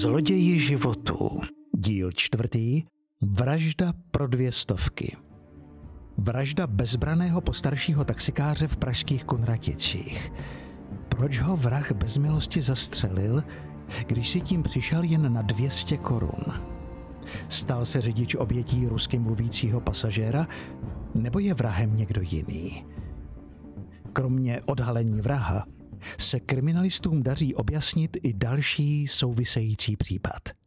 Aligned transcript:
Zloději 0.00 0.58
životů. 0.58 1.40
Díl 1.76 2.12
čtvrtý. 2.12 2.82
Vražda 3.22 3.92
pro 4.10 4.26
dvě 4.26 4.52
stovky. 4.52 5.16
Vražda 6.18 6.66
bezbraného 6.66 7.40
postaršího 7.40 8.04
taxikáře 8.04 8.68
v 8.68 8.76
pražských 8.76 9.24
Kunraticích. 9.24 10.32
Proč 11.08 11.40
ho 11.40 11.56
vrah 11.56 11.92
bez 11.92 12.16
milosti 12.16 12.62
zastřelil, 12.62 13.44
když 14.06 14.28
si 14.28 14.40
tím 14.40 14.62
přišel 14.62 15.02
jen 15.02 15.32
na 15.32 15.42
200 15.42 15.96
korun? 15.96 16.44
Stal 17.48 17.84
se 17.84 18.00
řidič 18.00 18.34
obětí 18.34 18.86
rusky 18.86 19.18
mluvícího 19.18 19.80
pasažéra, 19.80 20.46
nebo 21.14 21.38
je 21.38 21.54
vrahem 21.54 21.96
někdo 21.96 22.20
jiný? 22.24 22.84
Kromě 24.12 24.60
odhalení 24.66 25.20
vraha 25.20 25.66
se 26.18 26.40
kriminalistům 26.40 27.22
daří 27.22 27.54
objasnit 27.54 28.16
i 28.22 28.32
další 28.32 29.06
související 29.06 29.96
případ. 29.96 30.59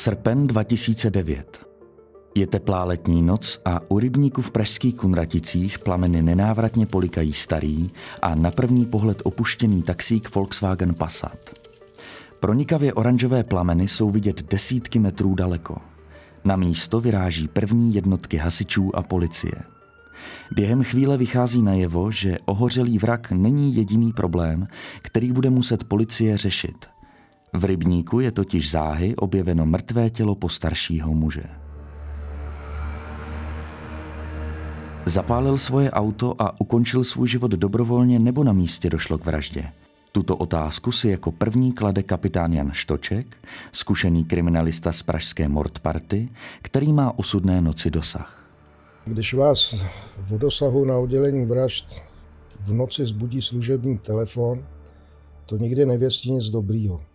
Srpen 0.00 0.46
2009. 0.46 1.66
Je 2.34 2.46
teplá 2.46 2.84
letní 2.84 3.22
noc 3.22 3.60
a 3.64 3.80
u 3.88 3.98
rybníku 3.98 4.42
v 4.42 4.50
pražských 4.50 4.94
Kunraticích 4.94 5.78
plameny 5.78 6.22
nenávratně 6.22 6.86
polikají 6.86 7.32
starý 7.32 7.90
a 8.22 8.34
na 8.34 8.50
první 8.50 8.86
pohled 8.86 9.22
opuštěný 9.24 9.82
taxík 9.82 10.34
Volkswagen 10.34 10.94
Passat. 10.94 11.50
Pronikavě 12.40 12.92
oranžové 12.92 13.44
plameny 13.44 13.88
jsou 13.88 14.10
vidět 14.10 14.50
desítky 14.50 14.98
metrů 14.98 15.34
daleko. 15.34 15.76
Na 16.44 16.56
místo 16.56 17.00
vyráží 17.00 17.48
první 17.48 17.94
jednotky 17.94 18.36
hasičů 18.36 18.96
a 18.96 19.02
policie. 19.02 19.54
Během 20.54 20.82
chvíle 20.82 21.16
vychází 21.16 21.62
najevo, 21.62 22.10
že 22.10 22.38
ohořelý 22.44 22.98
vrak 22.98 23.30
není 23.32 23.74
jediný 23.74 24.12
problém, 24.12 24.68
který 25.02 25.32
bude 25.32 25.50
muset 25.50 25.84
policie 25.84 26.36
řešit– 26.36 26.86
v 27.52 27.64
rybníku 27.64 28.20
je 28.20 28.32
totiž 28.32 28.70
záhy 28.70 29.16
objeveno 29.16 29.66
mrtvé 29.66 30.10
tělo 30.10 30.34
postaršího 30.34 31.14
muže. 31.14 31.44
Zapálil 35.06 35.58
svoje 35.58 35.90
auto 35.90 36.42
a 36.42 36.60
ukončil 36.60 37.04
svůj 37.04 37.28
život 37.28 37.50
dobrovolně 37.50 38.18
nebo 38.18 38.44
na 38.44 38.52
místě 38.52 38.90
došlo 38.90 39.18
k 39.18 39.24
vraždě. 39.24 39.64
Tuto 40.12 40.36
otázku 40.36 40.92
si 40.92 41.08
jako 41.08 41.32
první 41.32 41.72
klade 41.72 42.02
kapitán 42.02 42.52
Jan 42.52 42.70
Štoček, 42.72 43.36
zkušený 43.72 44.24
kriminalista 44.24 44.92
z 44.92 45.02
pražské 45.02 45.48
Mordparty, 45.48 46.28
který 46.62 46.92
má 46.92 47.18
osudné 47.18 47.60
noci 47.60 47.90
dosah. 47.90 48.46
Když 49.04 49.34
vás 49.34 49.74
v 50.18 50.38
dosahu 50.38 50.84
na 50.84 50.96
oddělení 50.98 51.46
vražd 51.46 52.02
v 52.60 52.72
noci 52.72 53.06
zbudí 53.06 53.42
služební 53.42 53.98
telefon, 53.98 54.64
to 55.46 55.56
nikdy 55.56 55.86
nevěstí 55.86 56.32
nic 56.32 56.50
dobrýho. 56.50 57.09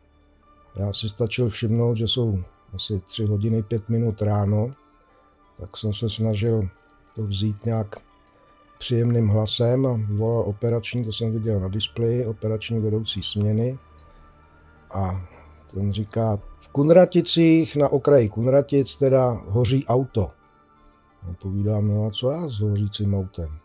Já 0.76 0.94
si 0.94 1.10
stačil 1.10 1.50
všimnout, 1.50 1.98
že 1.98 2.08
jsou 2.08 2.44
asi 2.74 3.00
3 3.00 3.26
hodiny 3.26 3.64
5 3.64 3.90
minut 3.90 4.22
ráno, 4.22 4.72
tak 5.58 5.78
jsem 5.78 5.94
se 5.94 6.10
snažil 6.10 6.70
to 7.16 7.24
vzít 7.24 7.66
nějak 7.66 7.96
příjemným 8.78 9.28
hlasem 9.28 9.86
a 9.86 10.00
volal 10.08 10.42
operační, 10.42 11.06
to 11.06 11.12
jsem 11.12 11.32
viděl 11.32 11.60
na 11.60 11.68
displeji, 11.68 12.26
operační 12.26 12.80
vedoucí 12.80 13.24
směny. 13.24 13.80
A 14.92 15.28
ten 15.74 15.92
říká, 15.92 16.40
v 16.60 16.68
Kunraticích, 16.68 17.76
na 17.76 17.90
okraji 17.90 18.30
Kunratic, 18.30 18.96
teda 18.96 19.42
hoří 19.46 19.86
auto. 19.86 20.32
A 21.30 21.34
povídám, 21.42 21.88
no 21.88 22.06
a 22.06 22.10
co 22.10 22.32
já 22.32 22.48
s 22.48 22.60
hořícím 22.60 23.16
autem? 23.16 23.58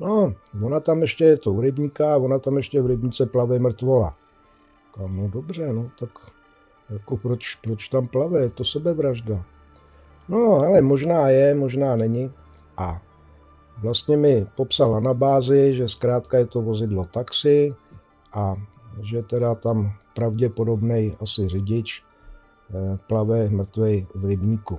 No, 0.00 0.34
ona 0.62 0.80
tam 0.80 1.02
ještě 1.02 1.24
je 1.24 1.36
to 1.36 1.52
u 1.52 1.60
rybníka, 1.60 2.16
ona 2.16 2.38
tam 2.38 2.56
ještě 2.56 2.82
v 2.82 2.86
rybnice 2.86 3.26
plave 3.26 3.58
mrtvola. 3.58 4.16
Říkám, 4.92 5.16
no 5.16 5.28
dobře, 5.28 5.72
no 5.72 5.90
tak 5.98 6.10
jako 6.90 7.16
proč, 7.16 7.54
proč 7.54 7.88
tam 7.88 8.06
plave, 8.06 8.40
je 8.40 8.50
to 8.50 8.64
sebevražda. 8.64 9.44
No, 10.28 10.54
ale 10.54 10.82
možná 10.82 11.28
je, 11.28 11.54
možná 11.54 11.96
není. 11.96 12.30
A 12.76 13.00
vlastně 13.78 14.16
mi 14.16 14.46
popsala 14.56 15.00
na 15.00 15.14
bázi, 15.14 15.74
že 15.74 15.88
zkrátka 15.88 16.38
je 16.38 16.46
to 16.46 16.62
vozidlo 16.62 17.04
taxi 17.04 17.74
a 18.32 18.56
že 19.00 19.22
teda 19.22 19.54
tam 19.54 19.92
pravděpodobný 20.14 21.16
asi 21.20 21.48
řidič 21.48 22.02
eh, 22.70 22.96
plave 23.06 23.50
mrtvej 23.50 24.06
v 24.14 24.24
rybníku. 24.24 24.78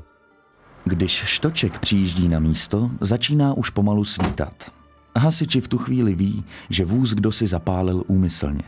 Když 0.86 1.12
Štoček 1.12 1.80
přijíždí 1.80 2.28
na 2.28 2.40
místo, 2.40 2.90
začíná 3.02 3.54
už 3.54 3.70
pomalu 3.70 4.06
svítat. 4.06 4.72
Hasiči 5.18 5.62
v 5.62 5.68
tu 5.68 5.78
chvíli 5.78 6.16
ví, 6.16 6.44
že 6.70 6.86
vůz 6.86 7.14
kdo 7.14 7.32
si 7.32 7.48
zapálil 7.48 8.04
úmyslně. 8.08 8.64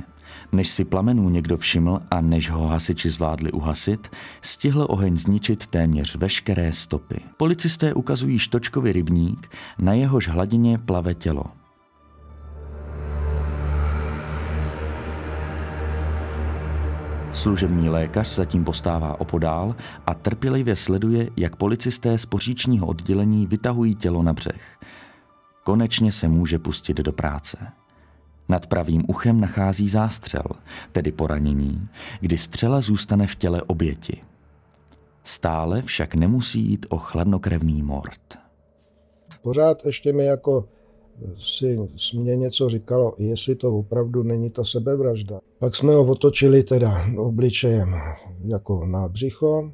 Než 0.52 0.70
si 0.70 0.86
plamenů 0.86 1.30
někdo 1.30 1.58
všiml 1.58 2.02
a 2.12 2.22
než 2.22 2.50
ho 2.50 2.68
hasiči 2.68 3.10
zvládli 3.10 3.52
uhasit, 3.52 4.08
stihl 4.42 4.86
oheň 4.90 5.18
zničit 5.18 5.68
téměř 5.68 6.16
veškeré 6.16 6.74
stopy. 6.74 7.22
Policisté 7.38 7.94
ukazují 7.94 8.40
štočkový 8.40 8.92
rybník, 8.92 9.52
na 9.80 9.94
jehož 9.94 10.28
hladině 10.28 10.78
plave 10.78 11.14
tělo. 11.14 11.44
Služební 17.32 17.90
lékař 17.90 18.36
zatím 18.36 18.64
postává 18.64 19.20
opodál 19.20 19.76
a 20.06 20.14
trpělivě 20.14 20.76
sleduje, 20.76 21.30
jak 21.38 21.56
policisté 21.56 22.18
z 22.18 22.26
poříčního 22.26 22.88
oddělení 22.88 23.48
vytahují 23.48 23.96
tělo 23.96 24.24
na 24.24 24.34
břeh. 24.34 24.80
Konečně 25.64 26.12
se 26.12 26.28
může 26.28 26.60
pustit 26.60 26.98
do 26.98 27.14
práce. 27.14 27.58
Nad 28.50 28.68
pravým 28.68 29.04
uchem 29.08 29.40
nachází 29.40 29.90
zástřel, 29.90 30.44
tedy 30.92 31.12
poranění, 31.12 31.88
kdy 32.20 32.38
střela 32.38 32.82
zůstane 32.82 33.28
v 33.28 33.36
těle 33.36 33.62
oběti. 33.62 34.22
Stále 35.24 35.82
však 35.82 36.16
nemusí 36.16 36.62
jít 36.62 36.86
o 36.90 36.98
chladnokrevný 36.98 37.82
mord. 37.84 38.22
Pořád 39.42 39.86
ještě 39.86 40.14
mi 40.14 40.26
jako 40.26 40.66
si 41.46 41.78
mě 42.14 42.36
něco 42.36 42.70
říkalo, 42.70 43.14
jestli 43.18 43.56
to 43.56 43.78
opravdu 43.78 44.24
není 44.24 44.50
ta 44.50 44.64
sebevražda. 44.64 45.40
Pak 45.60 45.76
jsme 45.76 45.94
ho 45.94 46.04
otočili 46.04 46.64
teda 46.64 47.06
obličejem 47.18 47.96
jako 48.46 48.86
na 48.86 49.08
břicho 49.08 49.72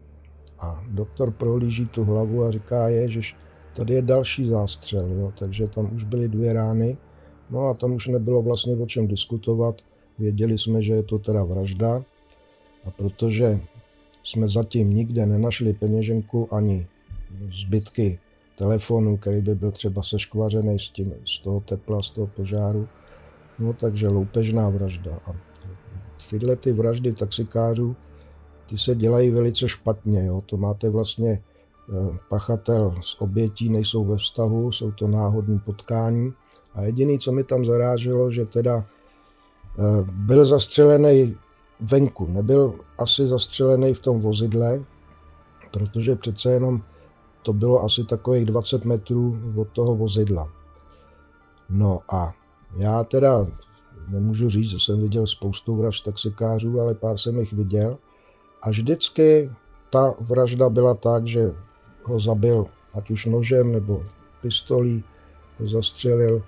a 0.60 0.84
doktor 0.88 1.32
prohlíží 1.32 1.86
tu 1.86 2.04
hlavu 2.04 2.44
a 2.44 2.52
říká, 2.52 2.88
je, 2.88 3.08
že 3.08 3.22
tady 3.74 3.94
je 3.94 4.02
další 4.02 4.48
zástřel, 4.48 5.12
jo, 5.12 5.34
takže 5.40 5.68
tam 5.68 5.96
už 5.96 6.04
byly 6.04 6.28
dvě 6.28 6.54
rány 6.54 6.98
No 7.52 7.68
a 7.68 7.74
tam 7.74 7.94
už 7.94 8.08
nebylo 8.08 8.42
vlastně 8.42 8.76
o 8.76 8.86
čem 8.86 9.08
diskutovat. 9.08 9.82
Věděli 10.20 10.58
jsme, 10.58 10.82
že 10.82 10.94
je 10.94 11.04
to 11.04 11.20
teda 11.20 11.44
vražda. 11.44 12.04
A 12.86 12.92
protože 12.92 13.60
jsme 14.24 14.48
zatím 14.48 14.94
nikde 14.94 15.26
nenašli 15.26 15.74
peněženku 15.74 16.54
ani 16.54 16.88
zbytky 17.62 18.20
telefonu, 18.56 19.18
který 19.18 19.42
by 19.42 19.56
byl 19.56 19.72
třeba 19.72 20.04
seškvařený 20.04 20.80
z, 20.80 20.90
tím, 20.90 21.14
z 21.26 21.40
toho 21.40 21.60
tepla, 21.60 22.02
z 22.02 22.10
toho 22.10 22.28
požáru, 22.28 22.88
no 23.60 23.74
takže 23.74 24.08
loupežná 24.08 24.70
vražda. 24.70 25.20
A 25.26 25.36
tyhle 26.30 26.56
ty 26.56 26.74
vraždy 26.74 27.14
taxikářů, 27.14 27.96
ty 28.70 28.78
se 28.78 28.96
dělají 28.96 29.32
velice 29.32 29.68
špatně. 29.68 30.26
Jo. 30.26 30.44
To 30.46 30.58
máte 30.58 30.90
vlastně 30.90 31.32
eh, 31.32 32.18
pachatel 32.30 32.96
s 33.02 33.22
obětí, 33.22 33.70
nejsou 33.70 34.06
ve 34.06 34.18
vztahu, 34.18 34.72
jsou 34.72 34.92
to 34.92 35.08
náhodní 35.08 35.60
potkání. 35.60 36.34
A 36.76 36.82
jediný, 36.82 37.20
co 37.20 37.32
mi 37.32 37.44
tam 37.44 37.66
zaráželo, 37.66 38.32
že 38.32 38.46
teda 38.46 38.86
eh, 39.80 39.84
byl 40.12 40.46
zastřelený 40.46 41.36
venku, 41.80 42.28
nebyl 42.28 42.76
asi 42.98 43.28
zastřelený 43.28 43.94
v 43.94 44.00
tom 44.00 44.20
vozidle, 44.20 44.84
protože 45.72 46.16
přece 46.16 46.52
jenom 46.52 46.84
to 47.42 47.54
bylo 47.54 47.84
asi 47.84 48.04
takových 48.04 48.46
20 48.46 48.86
metrů 48.86 49.40
od 49.56 49.68
toho 49.68 49.96
vozidla. 49.96 50.50
No 51.70 52.00
a 52.14 52.32
já 52.76 53.04
teda 53.04 53.48
nemůžu 54.08 54.50
říct, 54.50 54.70
že 54.70 54.80
jsem 54.80 55.00
viděl 55.00 55.28
spoustu 55.28 55.76
vražd 55.76 56.06
taxikářů, 56.06 56.82
ale 56.82 56.96
pár 56.96 57.18
jsem 57.18 57.40
jich 57.40 57.54
viděl. 57.54 57.98
A 58.62 58.70
vždycky 58.70 59.52
ta 59.90 60.14
vražda 60.20 60.70
byla 60.70 60.94
tak, 60.94 61.28
že 61.28 61.54
ho 62.04 62.20
zabil 62.20 62.66
ať 62.94 63.12
už 63.12 63.26
nožem 63.26 63.72
nebo 63.72 64.04
pistolí, 64.42 65.04
ho 65.60 65.68
zastřelil, 65.68 66.44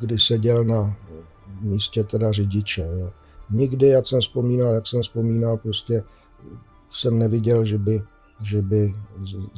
kdy 0.00 0.18
seděl 0.18 0.64
na 0.64 0.96
místě 1.60 2.04
teda 2.04 2.32
řidiče. 2.32 2.88
Jo. 2.98 3.12
Nikdy, 3.50 3.86
jak 3.86 4.06
jsem 4.06 4.20
vzpomínal, 4.20 4.74
jak 4.74 4.86
jsem 4.86 5.02
vzpomínal, 5.02 5.56
prostě 5.56 6.04
jsem 6.90 7.18
neviděl, 7.18 7.64
že 7.64 7.78
by, 7.78 8.02
že 8.42 8.62
by 8.62 8.94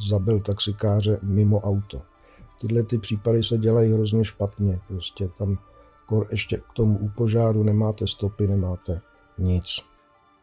zabil 0.09 0.41
taxikáře 0.41 1.19
mimo 1.23 1.61
auto. 1.61 2.03
Tyhle 2.61 2.83
ty 2.83 2.99
případy 2.99 3.45
se 3.45 3.59
dělají 3.59 3.93
hrozně 3.93 4.25
špatně. 4.25 4.81
Prostě 4.89 5.29
tam 5.39 5.59
ještě 6.31 6.57
k 6.57 6.73
tomu 6.73 6.99
u 6.99 7.09
požáru 7.09 7.63
nemáte 7.63 8.07
stopy, 8.07 8.47
nemáte 8.47 9.01
nic. 9.39 9.81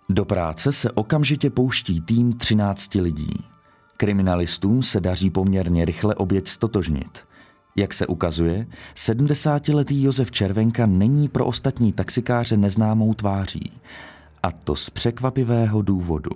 Do 0.09 0.25
práce 0.25 0.71
se 0.71 0.91
okamžitě 0.91 1.50
pouští 1.50 2.01
tým 2.01 2.33
13 2.33 2.95
lidí. 2.95 3.45
Kriminalistům 3.98 4.83
se 4.83 5.00
daří 5.00 5.30
poměrně 5.30 5.86
rychle 5.86 6.15
oběť 6.15 6.48
stotožnit. 6.48 7.19
Jak 7.77 7.94
se 7.94 8.07
ukazuje, 8.07 8.68
70-letý 8.95 10.04
Josef 10.04 10.31
Červenka 10.31 10.86
není 10.86 11.27
pro 11.27 11.45
ostatní 11.45 11.94
taxikáře 11.94 12.57
neznámou 12.57 13.13
tváří. 13.13 13.72
A 14.44 14.51
to 14.51 14.75
z 14.75 14.89
překvapivého 14.89 15.81
důvodu. 15.81 16.31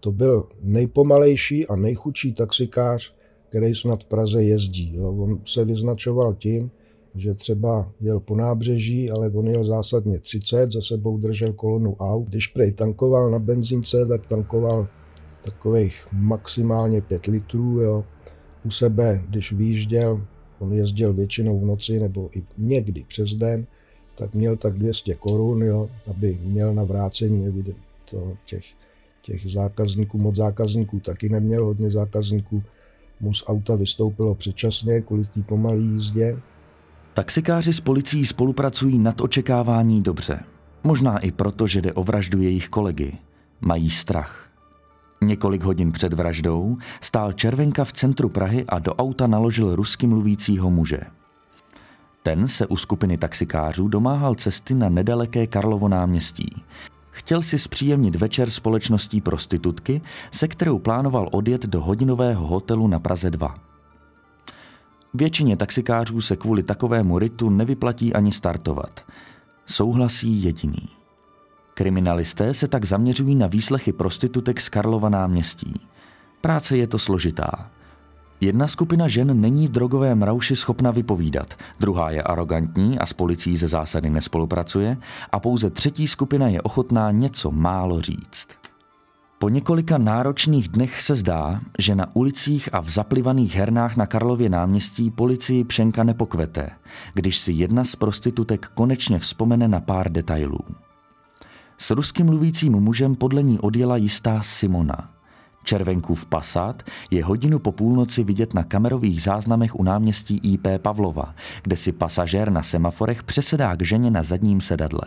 To 0.00 0.12
byl 0.12 0.48
nejpomalejší 0.62 1.66
a 1.66 1.76
nejchudší 1.76 2.32
taxikář, 2.32 3.14
který 3.48 3.74
snad 3.74 4.02
v 4.02 4.06
Praze 4.06 4.42
jezdí. 4.42 4.92
Jo. 4.96 5.12
On 5.18 5.40
se 5.44 5.64
vyznačoval 5.64 6.34
tím, 6.34 6.70
že 7.14 7.34
třeba 7.34 7.92
jel 8.00 8.20
po 8.20 8.36
nábřeží, 8.36 9.10
ale 9.10 9.30
on 9.30 9.46
jel 9.46 9.64
zásadně 9.64 10.18
30, 10.18 10.70
za 10.70 10.80
sebou 10.80 11.18
držel 11.18 11.52
kolonu 11.52 11.96
aut. 11.96 12.28
Když 12.28 12.46
prej 12.46 12.72
tankoval 12.72 13.30
na 13.30 13.38
benzínce, 13.38 14.06
tak 14.06 14.26
tankoval 14.26 14.88
takových 15.44 16.06
maximálně 16.12 17.00
5 17.00 17.26
litrů. 17.26 17.80
Jo. 17.80 18.04
U 18.64 18.70
sebe, 18.70 19.22
když 19.28 19.52
vyjížděl, 19.52 20.26
on 20.58 20.72
jezdil 20.72 21.12
většinou 21.12 21.60
v 21.60 21.64
noci 21.64 22.00
nebo 22.00 22.30
i 22.36 22.42
někdy 22.58 23.04
přes 23.08 23.34
den, 23.34 23.66
tak 24.14 24.34
měl 24.34 24.56
tak 24.56 24.78
200 24.78 25.14
korun, 25.14 25.62
jo, 25.62 25.90
aby 26.10 26.38
měl 26.42 26.74
na 26.74 26.84
vrácení 26.84 27.64
to, 28.10 28.36
těch, 28.44 28.64
těch 29.22 29.50
zákazníků, 29.50 30.18
moc 30.18 30.36
zákazníků 30.36 31.00
taky 31.00 31.28
neměl, 31.28 31.64
hodně 31.64 31.90
zákazníků 31.90 32.62
mu 33.20 33.34
z 33.34 33.44
auta 33.46 33.76
vystoupilo 33.76 34.34
předčasně 34.34 35.00
kvůli 35.00 35.24
té 35.24 35.42
pomalé 35.42 35.78
jízdě. 35.78 36.38
Taxikáři 37.14 37.72
s 37.72 37.80
policií 37.80 38.26
spolupracují 38.26 38.98
nad 38.98 39.20
očekávání 39.20 40.02
dobře. 40.02 40.40
Možná 40.84 41.18
i 41.18 41.32
proto, 41.32 41.66
že 41.66 41.80
jde 41.80 41.92
o 41.92 42.04
vraždu 42.04 42.42
jejich 42.42 42.68
kolegy. 42.68 43.12
Mají 43.60 43.90
strach. 43.90 44.51
Několik 45.22 45.62
hodin 45.62 45.92
před 45.92 46.12
vraždou 46.12 46.76
stál 47.00 47.32
Červenka 47.32 47.84
v 47.84 47.92
centru 47.92 48.28
Prahy 48.28 48.64
a 48.68 48.78
do 48.78 48.94
auta 48.94 49.26
naložil 49.26 49.76
rusky 49.76 50.06
mluvícího 50.06 50.70
muže. 50.70 51.00
Ten 52.22 52.48
se 52.48 52.66
u 52.66 52.76
skupiny 52.76 53.18
taxikářů 53.18 53.88
domáhal 53.88 54.34
cesty 54.34 54.74
na 54.74 54.88
nedaleké 54.88 55.46
Karlovo 55.46 55.88
náměstí. 55.88 56.62
Chtěl 57.10 57.42
si 57.42 57.58
zpříjemnit 57.58 58.16
večer 58.16 58.50
společností 58.50 59.20
prostitutky, 59.20 60.00
se 60.30 60.48
kterou 60.48 60.78
plánoval 60.78 61.28
odjet 61.32 61.66
do 61.66 61.80
hodinového 61.80 62.46
hotelu 62.46 62.88
na 62.88 62.98
Praze 62.98 63.30
2. 63.30 63.54
Většině 65.14 65.56
taxikářů 65.56 66.20
se 66.20 66.36
kvůli 66.36 66.62
takovému 66.62 67.18
ritu 67.18 67.50
nevyplatí 67.50 68.14
ani 68.14 68.32
startovat. 68.32 69.00
Souhlasí 69.66 70.42
jediný. 70.42 71.01
Kriminalisté 71.82 72.54
se 72.54 72.68
tak 72.68 72.84
zaměřují 72.84 73.34
na 73.34 73.46
výslechy 73.46 73.92
prostitutek 73.92 74.60
z 74.60 74.68
Karlova 74.68 75.08
náměstí. 75.08 75.80
Práce 76.40 76.76
je 76.76 76.86
to 76.86 76.98
složitá. 76.98 77.70
Jedna 78.40 78.68
skupina 78.68 79.08
žen 79.08 79.40
není 79.40 79.66
v 79.66 79.70
drogovém 79.70 80.22
rauši 80.22 80.56
schopna 80.56 80.90
vypovídat, 80.90 81.54
druhá 81.80 82.10
je 82.10 82.22
arrogantní 82.22 82.98
a 82.98 83.06
s 83.06 83.12
policií 83.12 83.56
ze 83.56 83.68
zásady 83.68 84.10
nespolupracuje 84.10 84.96
a 85.32 85.40
pouze 85.40 85.70
třetí 85.70 86.08
skupina 86.08 86.48
je 86.48 86.62
ochotná 86.62 87.10
něco 87.10 87.50
málo 87.50 88.00
říct. 88.00 88.48
Po 89.38 89.48
několika 89.48 89.98
náročných 89.98 90.68
dnech 90.68 91.02
se 91.02 91.14
zdá, 91.14 91.60
že 91.78 91.94
na 91.94 92.16
ulicích 92.16 92.68
a 92.72 92.80
v 92.80 92.88
zaplivaných 92.88 93.54
hernách 93.54 93.96
na 93.96 94.06
Karlově 94.06 94.48
náměstí 94.48 95.10
policii 95.10 95.64
Pšenka 95.64 96.04
nepokvete, 96.04 96.70
když 97.14 97.38
si 97.38 97.52
jedna 97.52 97.84
z 97.84 97.96
prostitutek 97.96 98.66
konečně 98.74 99.18
vzpomene 99.18 99.68
na 99.68 99.80
pár 99.80 100.12
detailů. 100.12 100.60
S 101.82 101.90
ruským 101.90 102.26
mluvícím 102.26 102.72
mužem 102.72 103.14
podle 103.14 103.42
ní 103.42 103.58
odjela 103.58 103.96
jistá 103.96 104.42
Simona. 104.42 105.14
Červenkův 105.64 106.26
pasát 106.26 106.82
je 107.10 107.24
hodinu 107.24 107.58
po 107.58 107.72
půlnoci 107.72 108.24
vidět 108.24 108.54
na 108.54 108.64
kamerových 108.64 109.22
záznamech 109.22 109.74
u 109.74 109.82
náměstí 109.82 110.40
IP 110.42 110.66
Pavlova, 110.82 111.34
kde 111.62 111.76
si 111.76 111.92
pasažér 111.92 112.50
na 112.50 112.62
semaforech 112.62 113.22
přesedá 113.22 113.76
k 113.76 113.82
ženě 113.82 114.10
na 114.10 114.22
zadním 114.22 114.60
sedadle. 114.60 115.02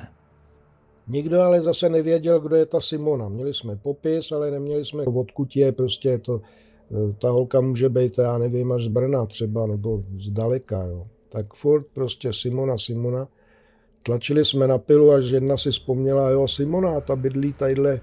Nikdo 1.07 1.41
ale 1.41 1.61
zase 1.61 1.89
nevěděl, 1.89 2.39
kdo 2.39 2.55
je 2.55 2.65
ta 2.65 2.81
Simona. 2.81 3.29
Měli 3.29 3.53
jsme 3.53 3.75
popis, 3.75 4.31
ale 4.31 4.51
neměli 4.51 4.85
jsme 4.85 5.03
odkud 5.03 5.55
je, 5.55 5.71
prostě 5.71 6.17
to, 6.17 6.41
e, 6.91 7.13
ta 7.13 7.29
holka 7.29 7.61
může 7.61 7.89
být, 7.89 8.17
já 8.17 8.37
nevím, 8.37 8.71
až 8.71 8.83
z 8.83 8.87
Brna 8.87 9.25
třeba, 9.25 9.67
nebo 9.67 10.03
z 10.19 10.29
daleka, 10.29 10.83
jo. 10.83 11.07
Tak 11.29 11.53
furt 11.53 11.85
prostě 11.93 12.33
Simona, 12.33 12.77
Simona. 12.77 13.27
Tlačili 14.05 14.45
jsme 14.45 14.67
na 14.67 14.77
pilu, 14.77 15.11
až 15.11 15.25
jedna 15.25 15.57
si 15.57 15.71
vzpomněla, 15.71 16.29
jo, 16.29 16.47
Simona, 16.47 17.01
ta 17.01 17.15
bydlí 17.15 17.53
tadyhle 17.53 18.01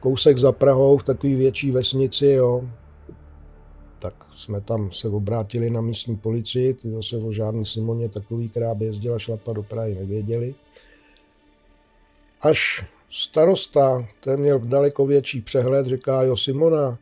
kousek 0.00 0.38
za 0.38 0.52
Prahou 0.52 0.98
v 0.98 1.04
takové 1.04 1.34
větší 1.34 1.70
vesnici, 1.70 2.26
jo. 2.26 2.70
Tak 3.98 4.14
jsme 4.34 4.60
tam 4.60 4.92
se 4.92 5.08
obrátili 5.08 5.70
na 5.70 5.80
místní 5.80 6.16
policii, 6.16 6.74
ty 6.74 6.90
zase 6.90 7.16
o 7.16 7.32
žádný 7.32 7.66
Simoně 7.66 8.08
takový, 8.08 8.48
která 8.48 8.74
by 8.74 8.84
jezdila 8.84 9.18
šlapat 9.18 9.56
do 9.56 9.62
Prahy, 9.62 9.94
nevěděli. 9.94 10.54
Až 12.42 12.84
starosta, 13.10 14.08
ten 14.20 14.40
měl 14.40 14.58
daleko 14.58 15.06
větší 15.06 15.40
přehled, 15.40 15.86
říká, 15.86 16.22
jo 16.22 16.36
Simona, 16.36 16.98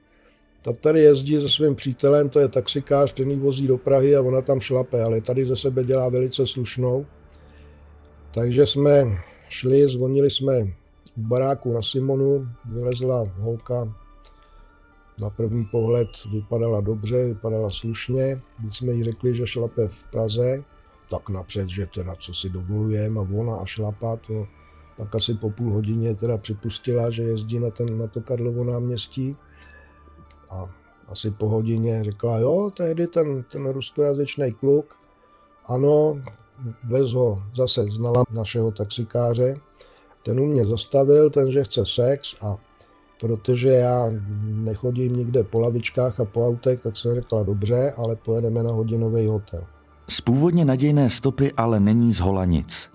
ta 0.62 0.72
tady 0.72 1.00
jezdí 1.00 1.40
se 1.40 1.48
svým 1.48 1.74
přítelem, 1.74 2.28
to 2.28 2.40
je 2.40 2.48
taxikář, 2.48 3.12
ten 3.12 3.40
vozí 3.40 3.66
do 3.66 3.78
Prahy 3.78 4.16
a 4.16 4.22
ona 4.22 4.42
tam 4.42 4.60
šlape, 4.60 5.02
ale 5.02 5.20
tady 5.20 5.44
ze 5.44 5.56
sebe 5.56 5.84
dělá 5.84 6.08
velice 6.08 6.46
slušnou. 6.46 7.06
Takže 8.30 8.66
jsme 8.66 9.04
šli, 9.48 9.88
zvonili 9.88 10.30
jsme 10.30 10.60
u 11.16 11.22
baráku 11.22 11.72
na 11.72 11.82
Simonu, 11.82 12.48
vylezla 12.64 13.24
holka, 13.38 13.94
na 15.20 15.30
první 15.30 15.64
pohled 15.64 16.08
vypadala 16.32 16.80
dobře, 16.80 17.26
vypadala 17.26 17.70
slušně. 17.70 18.40
Když 18.58 18.76
jsme 18.76 18.92
jí 18.92 19.04
řekli, 19.04 19.34
že 19.34 19.46
šlape 19.46 19.88
v 19.88 20.04
Praze, 20.04 20.64
tak 21.10 21.28
napřed, 21.28 21.68
že 21.68 21.86
teda 21.86 22.14
co 22.16 22.34
si 22.34 22.48
dovolujeme 22.48 23.20
a 23.20 23.26
ona 23.34 23.56
a 23.56 23.66
šlapa, 23.66 24.16
to 24.16 24.46
pak 24.96 25.14
asi 25.14 25.34
po 25.34 25.50
půl 25.50 25.72
hodině 25.72 26.14
teda 26.14 26.38
připustila, 26.38 27.10
že 27.10 27.22
jezdí 27.22 27.58
na, 27.58 27.70
ten, 27.70 27.98
na 27.98 28.06
to 28.06 28.20
Karlovo 28.20 28.64
náměstí. 28.64 29.36
A 30.50 30.70
asi 31.08 31.30
po 31.30 31.48
hodině 31.48 32.04
řekla, 32.04 32.38
jo, 32.38 32.70
tehdy 32.76 33.06
ten, 33.06 33.42
ten 33.42 33.68
ruskojazyčný 33.68 34.52
kluk, 34.52 34.96
ano, 35.66 36.22
bez 36.82 37.12
ho 37.12 37.42
zase 37.54 37.84
znala 37.84 38.24
našeho 38.30 38.70
taxikáře, 38.70 39.60
ten 40.22 40.40
u 40.40 40.46
mě 40.46 40.66
zastavil, 40.66 41.30
ten, 41.30 41.50
že 41.50 41.64
chce 41.64 41.84
sex 41.84 42.36
a 42.40 42.56
protože 43.20 43.68
já 43.68 44.10
nechodím 44.42 45.16
nikde 45.16 45.44
po 45.44 45.60
lavičkách 45.60 46.20
a 46.20 46.24
po 46.24 46.46
autech, 46.46 46.82
tak 46.82 46.96
jsem 46.96 47.14
řekla 47.14 47.42
dobře, 47.42 47.92
ale 47.96 48.16
pojedeme 48.16 48.62
na 48.62 48.70
hodinový 48.70 49.26
hotel. 49.26 49.64
Z 50.08 50.20
původně 50.20 50.64
nadějné 50.64 51.10
stopy 51.10 51.52
ale 51.52 51.80
není 51.80 52.12
zhola 52.12 52.44
nic. 52.44 52.90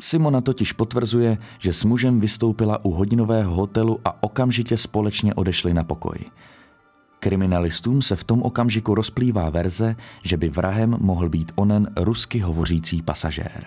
Simona 0.00 0.40
totiž 0.40 0.72
potvrzuje, 0.72 1.38
že 1.58 1.72
s 1.72 1.84
mužem 1.84 2.20
vystoupila 2.20 2.84
u 2.84 2.90
hodinového 2.90 3.54
hotelu 3.54 4.00
a 4.04 4.22
okamžitě 4.22 4.76
společně 4.76 5.34
odešli 5.34 5.74
na 5.74 5.84
pokoj. 5.84 6.18
Kriminalistům 7.22 8.02
se 8.02 8.16
v 8.16 8.24
tom 8.24 8.42
okamžiku 8.42 8.94
rozplývá 8.94 9.50
verze, 9.50 9.96
že 10.22 10.36
by 10.36 10.48
vrahem 10.48 10.96
mohl 11.00 11.28
být 11.28 11.52
onen 11.54 11.90
rusky 11.96 12.38
hovořící 12.38 13.02
pasažér. 13.02 13.66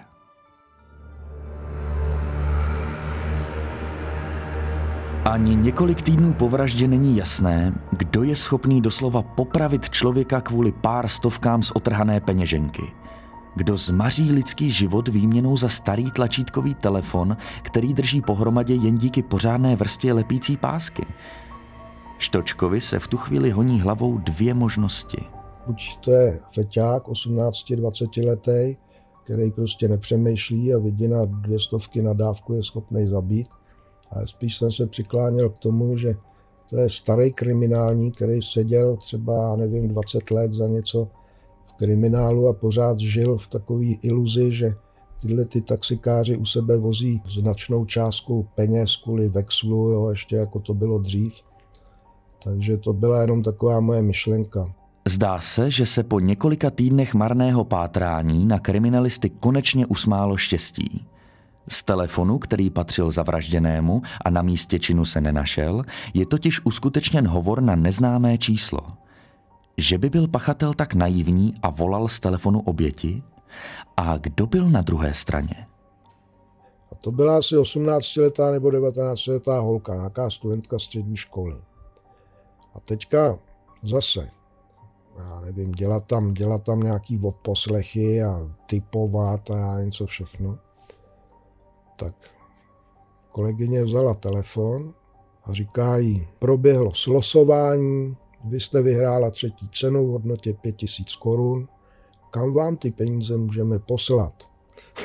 Ani 5.25 5.55
několik 5.55 6.01
týdnů 6.01 6.33
po 6.33 6.49
vraždě 6.49 6.87
není 6.87 7.17
jasné, 7.17 7.73
kdo 7.91 8.23
je 8.23 8.35
schopný 8.35 8.81
doslova 8.81 9.21
popravit 9.21 9.89
člověka 9.89 10.41
kvůli 10.41 10.71
pár 10.71 11.07
stovkám 11.07 11.63
z 11.63 11.71
otrhané 11.71 12.19
peněženky. 12.19 12.83
Kdo 13.55 13.77
zmaří 13.77 14.31
lidský 14.31 14.71
život 14.71 15.07
výměnou 15.07 15.57
za 15.57 15.69
starý 15.69 16.11
tlačítkový 16.11 16.75
telefon, 16.75 17.37
který 17.61 17.93
drží 17.93 18.21
pohromadě 18.21 18.73
jen 18.73 18.97
díky 18.97 19.23
pořádné 19.23 19.75
vrstě 19.75 20.13
lepící 20.13 20.57
pásky. 20.57 21.05
Štočkovi 22.17 22.81
se 22.81 22.99
v 22.99 23.07
tu 23.07 23.17
chvíli 23.17 23.51
honí 23.51 23.81
hlavou 23.81 24.17
dvě 24.17 24.53
možnosti. 24.53 25.17
Buď 25.67 25.97
to 25.99 26.11
je 26.11 26.39
feťák 26.53 27.07
18-20 27.07 28.25
letý, 28.25 28.77
který 29.23 29.51
prostě 29.51 29.87
nepřemýšlí 29.87 30.73
a 30.73 30.77
vidí 30.77 31.07
na 31.07 31.25
dvě 31.25 31.59
stovky 31.59 32.01
na 32.01 32.13
dávku 32.13 32.53
je 32.53 32.63
schopný 32.63 33.07
zabít, 33.07 33.47
ale 34.11 34.27
spíš 34.27 34.57
jsem 34.57 34.71
se 34.71 34.87
přikláněl 34.87 35.49
k 35.49 35.57
tomu, 35.57 35.97
že 35.97 36.15
to 36.69 36.77
je 36.77 36.89
starý 36.89 37.33
kriminální, 37.33 38.11
který 38.11 38.41
seděl 38.41 38.97
třeba, 38.97 39.55
nevím, 39.55 39.87
20 39.87 40.31
let 40.31 40.53
za 40.53 40.67
něco 40.67 41.07
v 41.65 41.73
kriminálu 41.73 42.47
a 42.47 42.53
pořád 42.53 42.99
žil 42.99 43.37
v 43.37 43.47
takové 43.47 43.85
iluzi, 43.85 44.51
že 44.51 44.73
tyhle 45.21 45.45
ty 45.45 45.61
taxikáři 45.61 46.37
u 46.37 46.45
sebe 46.45 46.77
vozí 46.77 47.21
značnou 47.27 47.85
částku 47.85 48.47
peněz 48.55 48.95
kvůli 48.95 49.29
vexlu, 49.29 49.89
jo, 49.89 50.09
ještě 50.09 50.35
jako 50.35 50.59
to 50.59 50.73
bylo 50.73 50.99
dřív. 50.99 51.33
Takže 52.45 52.77
to 52.77 52.93
byla 52.93 53.21
jenom 53.21 53.43
taková 53.43 53.79
moje 53.79 54.01
myšlenka. 54.01 54.73
Zdá 55.07 55.39
se, 55.39 55.71
že 55.71 55.85
se 55.85 56.03
po 56.03 56.19
několika 56.19 56.69
týdnech 56.69 57.13
marného 57.13 57.65
pátrání 57.65 58.45
na 58.45 58.59
kriminalisty 58.59 59.29
konečně 59.29 59.85
usmálo 59.85 60.37
štěstí. 60.37 61.05
Z 61.67 61.83
telefonu, 61.83 62.39
který 62.39 62.69
patřil 62.69 63.11
zavražděnému 63.11 64.01
a 64.25 64.29
na 64.29 64.41
místě 64.41 64.79
činu 64.79 65.05
se 65.05 65.21
nenašel, 65.21 65.83
je 66.13 66.25
totiž 66.25 66.65
uskutečněn 66.65 67.27
hovor 67.27 67.61
na 67.61 67.75
neznámé 67.75 68.37
číslo. 68.37 68.79
Že 69.77 69.97
by 69.97 70.09
byl 70.09 70.27
pachatel 70.27 70.73
tak 70.73 70.93
naivní 70.93 71.53
a 71.61 71.69
volal 71.69 72.07
z 72.07 72.19
telefonu 72.19 72.61
oběti? 72.61 73.23
A 73.97 74.17
kdo 74.17 74.47
byl 74.47 74.69
na 74.69 74.81
druhé 74.81 75.13
straně? 75.13 75.67
A 76.91 76.95
to 76.95 77.11
byla 77.11 77.37
asi 77.37 77.55
18-letá 77.55 78.51
nebo 78.51 78.69
19-letá 78.69 79.59
holka, 79.59 79.95
nějaká 79.95 80.29
studentka 80.29 80.79
střední 80.79 81.15
školy. 81.17 81.55
A 82.75 82.79
teďka 82.79 83.39
zase, 83.83 84.29
já 85.17 85.41
nevím, 85.41 85.71
dělat 85.71 86.05
tam, 86.05 86.33
dělat 86.33 86.63
tam 86.63 86.79
nějaký 86.79 87.19
odposlechy 87.19 88.23
a 88.23 88.51
typovat 88.65 89.51
a 89.51 89.57
já 89.57 89.81
něco 89.81 90.05
všechno. 90.05 90.59
Tak 91.95 92.15
kolegyně 93.31 93.83
vzala 93.83 94.13
telefon 94.13 94.93
a 95.43 95.53
říká 95.53 95.97
jí, 95.97 96.27
proběhlo 96.39 96.93
slosování, 96.93 98.17
vy 98.43 98.59
jste 98.59 98.81
vyhrála 98.81 99.31
třetí 99.31 99.69
cenu 99.69 100.07
v 100.07 100.11
hodnotě 100.11 100.53
5000 100.53 101.15
korun, 101.15 101.67
kam 102.31 102.53
vám 102.53 102.77
ty 102.77 102.91
peníze 102.91 103.37
můžeme 103.37 103.79
poslat? 103.79 104.33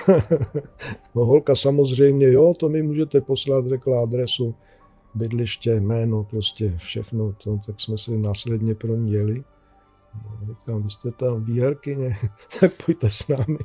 no 1.15 1.25
holka 1.25 1.57
samozřejmě, 1.57 2.33
jo, 2.33 2.55
to 2.55 2.69
mi 2.69 2.83
můžete 2.83 3.21
poslat, 3.21 3.67
řekla 3.67 4.03
adresu, 4.03 4.55
bydliště, 5.15 5.75
jméno, 5.75 6.25
prostě 6.25 6.75
všechno, 6.77 7.33
to, 7.33 7.59
tak 7.67 7.81
jsme 7.81 7.99
si 7.99 8.19
následně 8.19 8.75
pro 8.75 8.97
ní 8.97 9.13
jeli. 9.13 9.45
No, 10.15 10.55
říkám, 10.55 10.83
vy 10.83 10.91
jste 10.91 11.11
tam 11.11 11.45
výherkyně, 11.45 12.17
tak 12.61 12.73
pojďte 12.87 13.11
s 13.11 13.29
námi. 13.29 13.59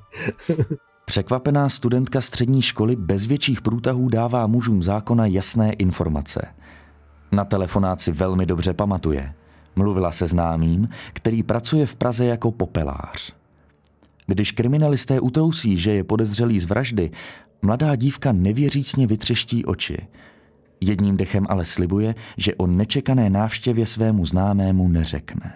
Překvapená 1.05 1.69
studentka 1.69 2.21
střední 2.21 2.61
školy 2.61 2.95
bez 2.95 3.25
větších 3.25 3.61
průtahů 3.61 4.09
dává 4.09 4.47
mužům 4.47 4.83
zákona 4.83 5.25
jasné 5.25 5.73
informace. 5.73 6.47
Na 7.31 7.45
telefonát 7.45 8.01
si 8.01 8.11
velmi 8.11 8.45
dobře 8.45 8.73
pamatuje. 8.73 9.33
Mluvila 9.75 10.11
se 10.11 10.27
známým, 10.27 10.89
který 11.13 11.43
pracuje 11.43 11.85
v 11.85 11.95
Praze 11.95 12.25
jako 12.25 12.51
popelář. 12.51 13.33
Když 14.27 14.51
kriminalisté 14.51 15.19
utrousí, 15.19 15.77
že 15.77 15.91
je 15.91 16.03
podezřelý 16.03 16.59
z 16.59 16.65
vraždy, 16.65 17.11
mladá 17.61 17.95
dívka 17.95 18.31
nevěřícně 18.31 19.07
vytřeští 19.07 19.65
oči. 19.65 20.07
Jedním 20.81 21.17
dechem 21.17 21.45
ale 21.49 21.65
slibuje, 21.65 22.15
že 22.37 22.55
o 22.55 22.67
nečekané 22.67 23.29
návštěvě 23.29 23.85
svému 23.85 24.25
známému 24.25 24.87
neřekne. 24.87 25.53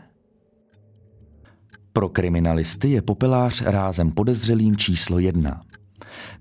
Pro 1.93 2.09
kriminalisty 2.09 2.89
je 2.89 3.01
popelář 3.01 3.61
rázem 3.61 4.11
podezřelým 4.11 4.75
číslo 4.75 5.19
jedna. 5.19 5.61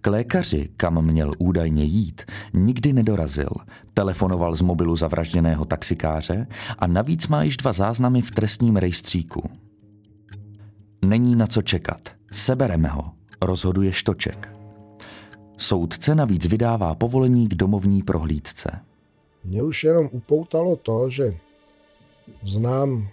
K 0.00 0.06
lékaři, 0.06 0.68
kam 0.76 1.04
měl 1.04 1.32
údajně 1.38 1.85
jít, 1.85 2.23
nikdy 2.54 2.92
nedorazil. 2.92 3.50
Telefonoval 3.94 4.54
z 4.54 4.62
mobilu 4.62 4.97
zavražděného 4.97 5.64
taxikáře 5.64 6.47
a 6.78 6.87
navíc 6.87 7.28
má 7.28 7.42
již 7.42 7.56
dva 7.56 7.73
záznamy 7.73 8.23
v 8.23 8.30
trestním 8.30 8.76
rejstříku. 8.76 9.50
Není 11.04 11.37
na 11.37 11.47
co 11.47 11.62
čekat. 11.62 12.00
Sebereme 12.32 12.88
ho, 12.88 13.04
rozhoduje 13.42 13.92
Štoček. 13.92 14.57
Soudce 15.60 16.14
navíc 16.14 16.46
vydává 16.46 16.94
povolení 16.94 17.48
k 17.48 17.54
domovní 17.54 18.02
prohlídce. 18.02 18.80
Mě 19.44 19.62
už 19.62 19.84
jenom 19.84 20.08
upoutalo 20.12 20.76
to, 20.76 21.10
že 21.10 21.34
znám 22.42 23.08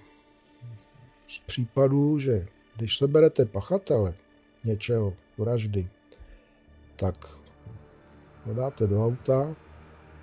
z 1.27 1.39
případů, 1.45 2.19
že 2.19 2.45
když 2.77 2.97
se 2.97 3.07
berete 3.07 3.45
pachatele 3.45 4.13
něčeho, 4.63 5.13
vraždy, 5.37 5.87
tak 6.95 7.15
ho 8.45 8.53
dáte 8.53 8.87
do 8.87 9.05
auta 9.05 9.55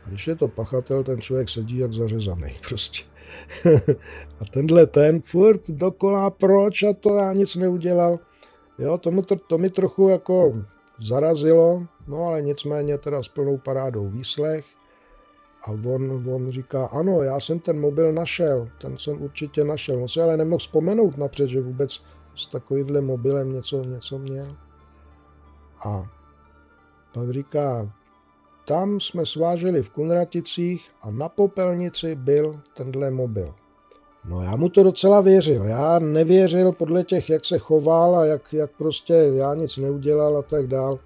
a 0.04 0.08
když 0.08 0.26
je 0.26 0.36
to 0.36 0.48
pachatel, 0.48 1.04
ten 1.04 1.20
člověk 1.20 1.48
sedí 1.48 1.76
jak 1.76 1.92
zařezaný 1.92 2.54
prostě. 2.68 3.04
a 4.40 4.44
tenhle 4.44 4.86
ten 4.86 5.20
furt 5.20 5.70
dokola, 5.70 6.30
proč 6.30 6.82
a 6.82 6.92
to 6.92 7.16
já 7.16 7.32
nic 7.32 7.56
neudělal. 7.56 8.18
Jo, 8.78 8.98
to, 8.98 9.36
to 9.36 9.58
mi 9.58 9.70
trochu 9.70 10.08
jako 10.08 10.64
zarazilo, 11.06 11.87
no 12.06 12.25
ale 12.25 12.42
nicméně 12.42 12.99
teda 12.99 13.23
s 13.23 13.28
plnou 13.28 13.59
parádou 13.59 14.09
výslech. 14.09 14.66
A 15.64 15.71
on, 15.71 16.28
on 16.35 16.50
říká, 16.50 16.87
ano, 16.87 17.23
já 17.23 17.40
jsem 17.40 17.59
ten 17.59 17.80
mobil 17.80 18.12
našel, 18.12 18.68
ten 18.80 18.99
jsem 18.99 19.23
určitě 19.23 19.64
našel. 19.64 20.02
On 20.02 20.09
se 20.09 20.23
ale 20.23 20.37
nemohl 20.37 20.59
vzpomenout 20.59 21.16
napřed, 21.16 21.49
že 21.49 21.61
vůbec 21.61 22.02
s 22.35 22.47
takovýmhle 22.47 23.00
mobilem 23.00 23.52
něco, 23.52 23.85
něco 23.85 24.18
měl. 24.18 24.56
A 25.85 26.11
pak 27.14 27.30
říká, 27.30 27.92
tam 28.66 29.00
jsme 29.00 29.26
sváželi 29.26 29.82
v 29.82 29.90
Kunraticích 29.90 30.90
a 31.02 31.11
na 31.11 31.28
popelnici 31.28 32.14
byl 32.14 32.61
tenhle 32.75 33.11
mobil. 33.11 33.54
No 34.24 34.42
já 34.42 34.56
mu 34.56 34.68
to 34.68 34.82
docela 34.82 35.20
věřil. 35.20 35.64
Já 35.64 35.98
nevěřil 35.98 36.72
podle 36.72 37.04
těch, 37.04 37.30
jak 37.30 37.44
se 37.44 37.58
choval 37.58 38.16
a 38.16 38.24
jak, 38.24 38.52
jak 38.52 38.70
prostě 38.78 39.14
já 39.14 39.54
nic 39.54 39.76
neudělal 39.76 40.38
a 40.38 40.42
tak 40.42 40.66
dál. 40.66 40.98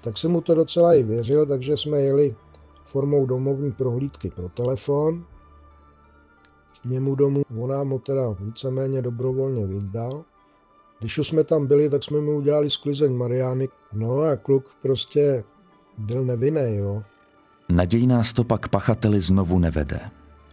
Tak 0.00 0.18
jsem 0.18 0.30
mu 0.30 0.40
to 0.40 0.54
docela 0.54 0.94
i 0.94 1.02
věřil, 1.02 1.46
takže 1.46 1.76
jsme 1.76 2.00
jeli 2.00 2.34
formou 2.84 3.26
domovní 3.26 3.72
prohlídky 3.72 4.30
pro 4.30 4.48
telefon. 4.48 5.24
K 6.82 6.84
němu 6.84 7.14
domů 7.14 7.42
on 7.58 7.70
nám 7.70 7.90
ho 7.90 7.98
teda 7.98 8.30
víceméně 8.40 9.02
dobrovolně 9.02 9.66
vydal. 9.66 10.24
Když 10.98 11.18
už 11.18 11.28
jsme 11.28 11.44
tam 11.44 11.66
byli, 11.66 11.90
tak 11.90 12.04
jsme 12.04 12.20
mu 12.20 12.36
udělali 12.36 12.70
sklizeň 12.70 13.16
Mariány. 13.16 13.68
No 13.92 14.20
a 14.20 14.36
kluk 14.36 14.64
prostě 14.82 15.44
byl 15.98 16.24
nevinný, 16.24 16.76
jo. 16.76 17.02
Nadějná 17.68 18.24
stopa 18.24 18.58
k 18.58 18.68
pachateli 18.68 19.20
znovu 19.20 19.58
nevede. 19.58 20.00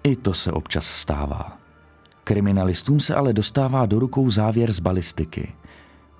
I 0.03 0.15
to 0.15 0.33
se 0.33 0.51
občas 0.51 0.85
stává. 0.85 1.64
Kriminalistům 2.25 3.00
se 3.00 3.15
ale 3.15 3.34
dostává 3.34 3.86
do 3.86 4.00
rukou 4.00 4.29
závěr 4.29 4.74
z 4.74 4.79
balistiky– 4.79 5.53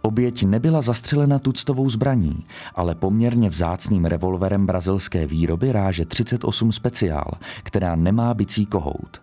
Oběť 0.06 0.44
nebyla 0.44 0.82
zastřelena 0.82 1.40
tuctovou 1.40 1.90
zbraní, 1.90 2.46
ale 2.76 2.96
poměrně 2.96 3.50
vzácným 3.50 4.06
revolverem 4.06 4.66
brazilské 4.66 5.28
výroby 5.28 5.72
ráže 5.72 6.06
38 6.06 6.72
speciál, 6.72 7.32
která 7.64 7.96
nemá 7.96 8.34
bicí 8.34 8.66
kohout. 8.66 9.22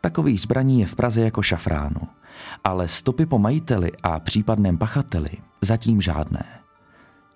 Takových 0.00 0.40
zbraní 0.40 0.80
je 0.80 0.86
v 0.86 0.94
Praze 0.94 1.20
jako 1.20 1.42
šafránu, 1.42 2.00
ale 2.64 2.88
stopy 2.88 3.26
po 3.26 3.38
majiteli 3.38 3.92
a 4.02 4.20
případném 4.20 4.78
pachateli 4.78 5.30
zatím 5.60 6.00
žádné. 6.00 6.44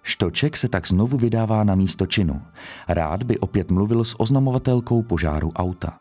Štoček 0.03 0.57
se 0.57 0.69
tak 0.69 0.89
znovu 0.89 1.17
vydává 1.17 1.65
na 1.65 1.75
místo 1.75 2.07
činu. 2.07 2.43
Rád 2.89 3.23
by 3.23 3.39
opět 3.39 3.71
mluvil 3.71 4.05
s 4.05 4.21
oznamovatelkou 4.21 5.03
požáru 5.03 5.53
auta. 5.53 5.99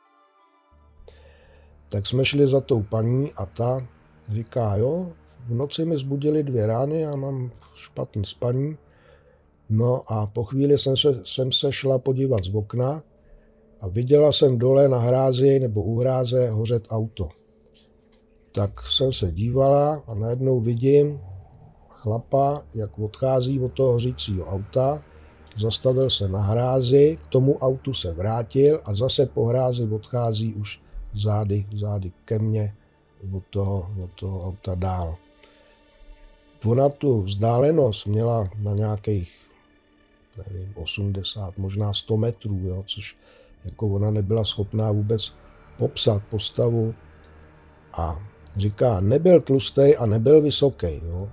Tak 1.89 2.07
jsme 2.07 2.25
šli 2.25 2.47
za 2.47 2.61
tou 2.61 2.81
paní 2.81 3.33
a 3.33 3.45
ta 3.45 3.87
říká, 4.27 4.75
jo, 4.75 5.11
v 5.47 5.53
noci 5.53 5.85
mi 5.85 5.97
zbudili 5.97 6.43
dvě 6.43 6.67
rány 6.67 7.05
a 7.05 7.15
mám 7.15 7.51
špatný 7.73 8.25
spaní. 8.25 8.77
No 9.69 10.01
a 10.07 10.27
po 10.27 10.43
chvíli 10.43 10.77
jsem 10.77 10.97
se, 10.97 11.19
jsem 11.23 11.51
se 11.51 11.71
šla 11.71 11.99
podívat 11.99 12.43
z 12.43 12.55
okna 12.55 13.03
a 13.81 13.87
viděla 13.87 14.31
jsem 14.31 14.57
dole 14.57 14.89
na 14.89 14.99
hrázi 14.99 15.59
nebo 15.59 15.83
u 15.83 15.99
hráze 15.99 16.49
hořet 16.49 16.87
auto. 16.89 17.29
Tak 18.51 18.87
jsem 18.87 19.13
se 19.13 19.31
dívala 19.31 20.03
a 20.07 20.13
najednou 20.13 20.59
vidím 20.59 21.19
chlapa, 21.89 22.63
jak 22.73 22.99
odchází 22.99 23.59
od 23.59 23.73
toho 23.73 23.91
hořícího 23.91 24.45
auta 24.45 25.03
zastavil 25.59 26.09
se 26.09 26.29
na 26.29 26.41
hrázi, 26.41 27.17
k 27.23 27.27
tomu 27.27 27.57
autu 27.57 27.93
se 27.93 28.11
vrátil 28.11 28.81
a 28.85 28.95
zase 28.95 29.25
po 29.25 29.45
hrázi 29.45 29.87
odchází 29.87 30.53
už 30.53 30.81
zády, 31.13 31.65
zády 31.75 32.11
ke 32.25 32.39
mně 32.39 32.75
od 33.33 33.43
toho, 33.49 33.91
od 34.03 34.13
toho 34.13 34.47
auta 34.47 34.75
dál. 34.75 35.15
Ona 36.65 36.89
tu 36.89 37.21
vzdálenost 37.21 38.05
měla 38.05 38.49
na 38.61 38.73
nějakých 38.73 39.49
nevím, 40.37 40.73
80, 40.75 41.57
možná 41.57 41.93
100 41.93 42.17
metrů, 42.17 42.59
jo, 42.63 42.83
což 42.87 43.17
jako 43.65 43.87
ona 43.87 44.11
nebyla 44.11 44.43
schopná 44.43 44.91
vůbec 44.91 45.33
popsat 45.77 46.23
postavu 46.29 46.95
a 47.93 48.19
říká, 48.55 48.99
nebyl 48.99 49.41
tlustý 49.41 49.95
a 49.97 50.05
nebyl 50.05 50.41
vysoký. 50.41 51.01
Jo. 51.05 51.29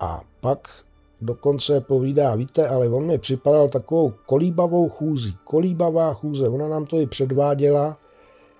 A 0.00 0.22
pak 0.40 0.84
dokonce 1.20 1.80
povídá, 1.80 2.34
víte, 2.34 2.68
ale 2.68 2.88
on 2.88 3.06
mi 3.06 3.18
připadal 3.18 3.68
takovou 3.68 4.12
kolíbavou 4.26 4.88
chůzí. 4.88 5.36
Kolíbavá 5.44 6.14
chůze, 6.14 6.48
ona 6.48 6.68
nám 6.68 6.86
to 6.86 7.00
i 7.00 7.06
předváděla. 7.06 7.98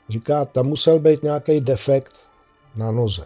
Říká, 0.09 0.45
tam 0.45 0.67
musel 0.67 1.01
být 1.01 1.23
nějaký 1.23 1.61
defekt 1.61 2.17
na 2.77 2.91
noze. 2.91 3.23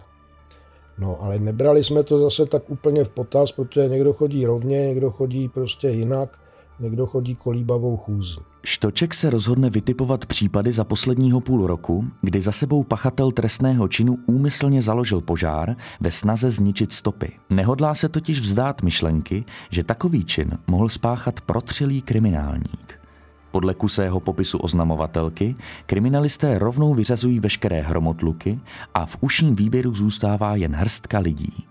No, 0.98 1.22
ale 1.22 1.38
nebrali 1.38 1.84
jsme 1.84 2.02
to 2.02 2.18
zase 2.18 2.46
tak 2.46 2.70
úplně 2.70 3.04
v 3.04 3.08
potaz, 3.08 3.52
protože 3.52 3.88
někdo 3.88 4.12
chodí 4.12 4.46
rovně, 4.46 4.86
někdo 4.86 5.10
chodí 5.10 5.48
prostě 5.48 5.88
jinak, 5.88 6.38
někdo 6.80 7.06
chodí 7.06 7.34
kolíbavou 7.34 7.96
chůzí. 7.96 8.38
Štoček 8.64 9.14
se 9.14 9.30
rozhodne 9.30 9.70
vytipovat 9.70 10.26
případy 10.26 10.72
za 10.72 10.84
posledního 10.84 11.40
půl 11.40 11.66
roku, 11.66 12.04
kdy 12.22 12.40
za 12.40 12.52
sebou 12.52 12.84
pachatel 12.84 13.32
trestného 13.32 13.88
činu 13.88 14.18
úmyslně 14.26 14.82
založil 14.82 15.20
požár 15.20 15.76
ve 16.00 16.10
snaze 16.10 16.50
zničit 16.50 16.92
stopy. 16.92 17.32
Nehodlá 17.50 17.94
se 17.94 18.08
totiž 18.08 18.40
vzdát 18.40 18.82
myšlenky, 18.82 19.44
že 19.70 19.84
takový 19.84 20.24
čin 20.24 20.50
mohl 20.66 20.88
spáchat 20.88 21.40
protřelý 21.40 22.02
kriminálník. 22.02 23.00
Podle 23.50 23.74
kusého 23.74 24.20
popisu 24.20 24.58
oznamovatelky 24.58 25.56
kriminalisté 25.86 26.58
rovnou 26.58 26.94
vyřazují 26.94 27.40
veškeré 27.40 27.80
hromotluky 27.80 28.60
a 28.94 29.06
v 29.06 29.16
uším 29.20 29.56
výběru 29.56 29.94
zůstává 29.94 30.56
jen 30.56 30.74
hrstka 30.74 31.18
lidí. 31.18 31.66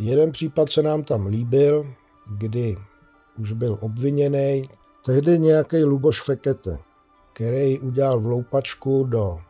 Jeden 0.00 0.32
případ 0.32 0.70
se 0.70 0.82
nám 0.82 1.02
tam 1.02 1.26
líbil, 1.26 1.86
kdy 2.26 2.76
už 3.38 3.52
byl 3.52 3.78
obviněný 3.80 4.64
tehdy 5.04 5.38
nějaký 5.38 5.84
Luboš 5.84 6.20
Fekete, 6.20 6.78
který 7.32 7.78
udělal 7.78 8.20
vloupačku 8.20 9.04
do 9.04 9.38
e, 9.38 9.40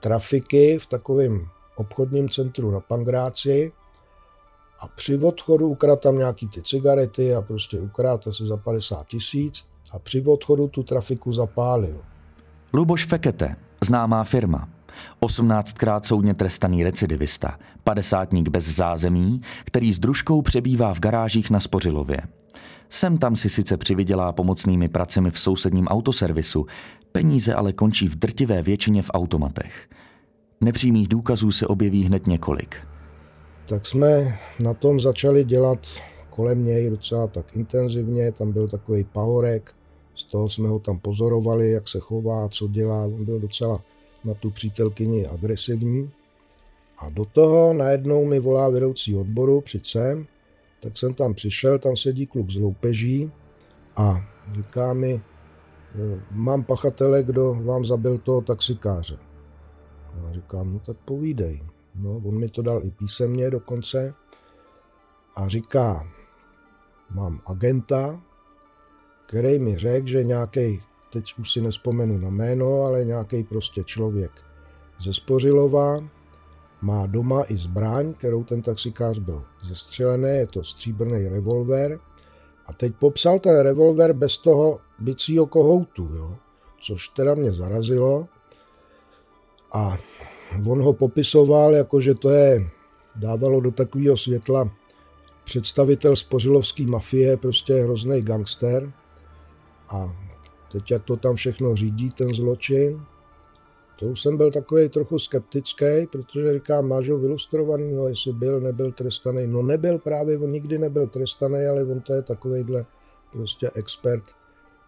trafiky 0.00 0.78
v 0.78 0.86
takovém 0.86 1.46
obchodním 1.76 2.28
centru 2.28 2.70
na 2.70 2.80
Pangráci 2.80 3.72
a 4.80 4.88
při 4.88 5.18
odchodu 5.18 5.68
ukradl 5.68 6.00
tam 6.00 6.18
nějaký 6.18 6.48
ty 6.48 6.62
cigarety 6.62 7.34
a 7.34 7.42
prostě 7.42 7.80
ukradl 7.80 8.28
asi 8.28 8.46
za 8.46 8.56
50 8.56 9.06
tisíc 9.06 9.64
a 9.92 9.98
při 9.98 10.24
odchodu 10.24 10.68
tu 10.68 10.82
trafiku 10.82 11.32
zapálil. 11.32 12.00
Luboš 12.74 13.06
Fekete, 13.06 13.56
známá 13.84 14.24
firma, 14.24 14.68
18krát 15.22 16.00
soudně 16.04 16.34
trestaný 16.34 16.84
recidivista, 16.84 17.58
padesátník 17.84 18.48
bez 18.48 18.64
zázemí, 18.68 19.40
který 19.64 19.92
s 19.92 19.98
družkou 19.98 20.42
přebývá 20.42 20.94
v 20.94 21.00
garážích 21.00 21.50
na 21.50 21.60
Spořilově. 21.60 22.18
Sem 22.90 23.18
tam 23.18 23.36
si 23.36 23.48
sice 23.50 23.76
přivydělá 23.76 24.32
pomocnými 24.32 24.88
pracemi 24.88 25.30
v 25.30 25.38
sousedním 25.38 25.86
autoservisu, 25.86 26.66
peníze 27.12 27.54
ale 27.54 27.72
končí 27.72 28.08
v 28.08 28.16
drtivé 28.16 28.62
většině 28.62 29.02
v 29.02 29.10
automatech. 29.14 29.88
Nepřímých 30.60 31.08
důkazů 31.08 31.52
se 31.52 31.66
objeví 31.66 32.04
hned 32.04 32.26
několik. 32.26 32.76
Tak 33.68 33.86
jsme 33.86 34.38
na 34.60 34.74
tom 34.74 35.00
začali 35.00 35.44
dělat 35.44 35.86
kolem 36.30 36.64
něj 36.64 36.90
docela 36.90 37.26
tak 37.26 37.56
intenzivně, 37.56 38.32
tam 38.32 38.52
byl 38.52 38.68
takový 38.68 39.04
pahorek, 39.04 39.74
z 40.14 40.24
toho 40.24 40.48
jsme 40.48 40.68
ho 40.68 40.78
tam 40.78 40.98
pozorovali, 40.98 41.70
jak 41.70 41.88
se 41.88 42.00
chová, 42.00 42.48
co 42.48 42.68
dělá, 42.68 43.04
on 43.04 43.24
byl 43.24 43.40
docela 43.40 43.80
na 44.24 44.34
tu 44.34 44.50
přítelkyni 44.50 45.26
agresivní. 45.26 46.10
A 46.98 47.08
do 47.08 47.24
toho 47.24 47.72
najednou 47.72 48.24
mi 48.24 48.40
volá 48.40 48.68
vedoucí 48.68 49.16
odboru, 49.16 49.60
přijď 49.60 49.86
sem, 49.86 50.26
tak 50.80 50.98
jsem 50.98 51.14
tam 51.14 51.34
přišel, 51.34 51.78
tam 51.78 51.96
sedí 51.96 52.26
kluk 52.26 52.50
z 52.50 52.56
loupeží 52.56 53.32
a 53.96 54.20
říká 54.54 54.92
mi, 54.92 55.22
mám 56.30 56.64
pachatele, 56.64 57.22
kdo 57.22 57.54
vám 57.54 57.84
zabil 57.84 58.18
toho 58.18 58.40
taxikáře. 58.40 59.18
Já 60.24 60.32
říkám, 60.32 60.72
no 60.72 60.78
tak 60.78 60.96
povídej. 60.96 61.62
No, 61.94 62.16
on 62.24 62.38
mi 62.38 62.48
to 62.48 62.62
dal 62.62 62.80
i 62.84 62.90
písemně 62.90 63.50
dokonce 63.50 64.14
a 65.36 65.48
říká, 65.48 66.08
mám 67.10 67.40
agenta, 67.46 68.22
který 69.26 69.58
mi 69.58 69.78
řekl, 69.78 70.06
že 70.06 70.24
nějaký, 70.24 70.82
teď 71.12 71.38
už 71.38 71.52
si 71.52 71.60
nespomenu 71.60 72.18
na 72.18 72.30
jméno, 72.30 72.82
ale 72.82 73.04
nějaký 73.04 73.44
prostě 73.44 73.84
člověk 73.84 74.30
ze 75.00 75.12
Spořilova 75.12 76.00
má 76.82 77.06
doma 77.06 77.42
i 77.48 77.56
zbraň, 77.56 78.14
kterou 78.14 78.44
ten 78.44 78.62
taxikář 78.62 79.18
byl 79.18 79.44
zestřelený, 79.62 80.28
je 80.28 80.46
to 80.46 80.64
stříbrný 80.64 81.28
revolver. 81.28 81.98
A 82.66 82.72
teď 82.72 82.92
popsal 82.98 83.38
ten 83.38 83.60
revolver 83.60 84.12
bez 84.12 84.38
toho 84.38 84.80
bicího 84.98 85.46
kohoutu, 85.46 86.08
jo? 86.16 86.36
což 86.80 87.08
teda 87.08 87.34
mě 87.34 87.52
zarazilo. 87.52 88.28
A 89.72 89.96
on 90.66 90.82
ho 90.82 90.92
popisoval 90.92 91.74
jako, 91.74 92.00
že 92.00 92.14
to 92.14 92.30
je, 92.30 92.70
dávalo 93.16 93.60
do 93.60 93.70
takového 93.70 94.16
světla 94.16 94.70
představitel 95.44 96.16
spořilovské 96.16 96.86
mafie, 96.86 97.36
prostě 97.36 97.74
hrozný 97.74 98.22
gangster. 98.22 98.92
A 99.88 100.16
teď 100.72 100.90
jak 100.90 101.04
to 101.04 101.16
tam 101.16 101.34
všechno 101.34 101.76
řídí, 101.76 102.10
ten 102.10 102.34
zločin, 102.34 103.00
to 104.02 104.08
už 104.08 104.20
jsem 104.20 104.36
byl 104.36 104.50
takový 104.50 104.88
trochu 104.88 105.18
skeptický, 105.18 106.06
protože 106.12 106.52
říkám, 106.52 106.88
máš 106.88 107.08
ho 107.08 107.18
vylustrovanýho, 107.18 108.08
jestli 108.08 108.32
byl, 108.32 108.60
nebyl 108.60 108.92
trestaný. 108.92 109.46
No 109.46 109.62
nebyl 109.62 109.98
právě, 109.98 110.38
on 110.38 110.50
nikdy 110.50 110.78
nebyl 110.78 111.06
trestaný, 111.06 111.66
ale 111.66 111.84
on 111.84 112.00
to 112.00 112.12
je 112.12 112.22
takovýhle 112.22 112.86
prostě 113.32 113.70
expert, 113.74 114.24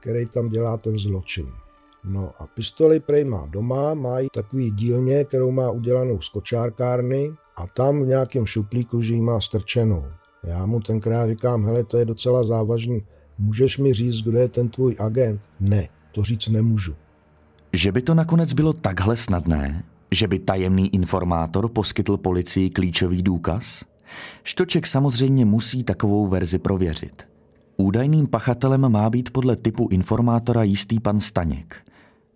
který 0.01 0.27
tam 0.27 0.49
dělá 0.49 0.77
ten 0.77 0.99
zločin. 0.99 1.47
No 2.05 2.33
a 2.38 2.47
pistoli 2.47 3.01
prej 3.01 3.25
má 3.25 3.47
doma, 3.47 3.94
má 3.94 4.20
i 4.20 4.29
takový 4.35 4.70
dílně, 4.70 5.25
kterou 5.25 5.51
má 5.51 5.70
udělanou 5.70 6.20
z 6.20 6.29
kočárkárny 6.29 7.33
a 7.57 7.66
tam 7.66 8.03
v 8.03 8.07
nějakém 8.07 8.47
šuplíku, 8.47 9.03
že 9.03 9.14
ji 9.14 9.20
má 9.20 9.40
strčenou. 9.40 10.05
Já 10.42 10.66
mu 10.66 10.81
tenkrát 10.81 11.27
říkám, 11.27 11.64
hele, 11.64 11.85
to 11.85 11.97
je 11.99 12.05
docela 12.05 12.44
závažný, 12.44 13.07
můžeš 13.38 13.79
mi 13.79 13.92
říct, 13.92 14.23
kdo 14.23 14.38
je 14.38 14.49
ten 14.49 14.68
tvůj 14.68 14.97
agent? 15.01 15.40
Ne, 15.61 15.88
to 16.12 16.23
říct 16.23 16.49
nemůžu. 16.49 16.94
Že 17.73 17.92
by 17.92 18.03
to 18.03 18.14
nakonec 18.14 18.53
bylo 18.53 18.73
takhle 18.73 19.16
snadné? 19.16 19.85
Že 20.11 20.29
by 20.29 20.38
tajemný 20.38 20.94
informátor 20.94 21.68
poskytl 21.68 22.16
policii 22.16 22.70
klíčový 22.70 23.23
důkaz? 23.23 23.85
Štoček 24.44 24.87
samozřejmě 24.87 25.44
musí 25.44 25.85
takovou 25.85 26.27
verzi 26.27 26.59
prověřit. 26.59 27.27
Údajným 27.77 28.27
pachatelem 28.27 28.88
má 28.88 29.11
být 29.11 29.31
podle 29.31 29.57
typu 29.57 29.88
informátora 29.90 30.62
jistý 30.62 31.01
pan 31.01 31.20
Staněk. 31.20 31.77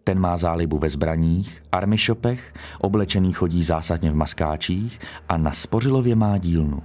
Ten 0.04 0.18
má 0.18 0.36
zálibu 0.36 0.78
ve 0.78 0.90
zbraních, 0.90 1.62
armišopech, 1.72 2.54
oblečený 2.78 3.32
chodí 3.32 3.62
zásadně 3.62 4.10
v 4.10 4.14
maskáčích 4.14 4.98
a 5.28 5.36
na 5.36 5.52
Spořilově 5.52 6.16
má 6.16 6.38
dílnu. 6.38 6.82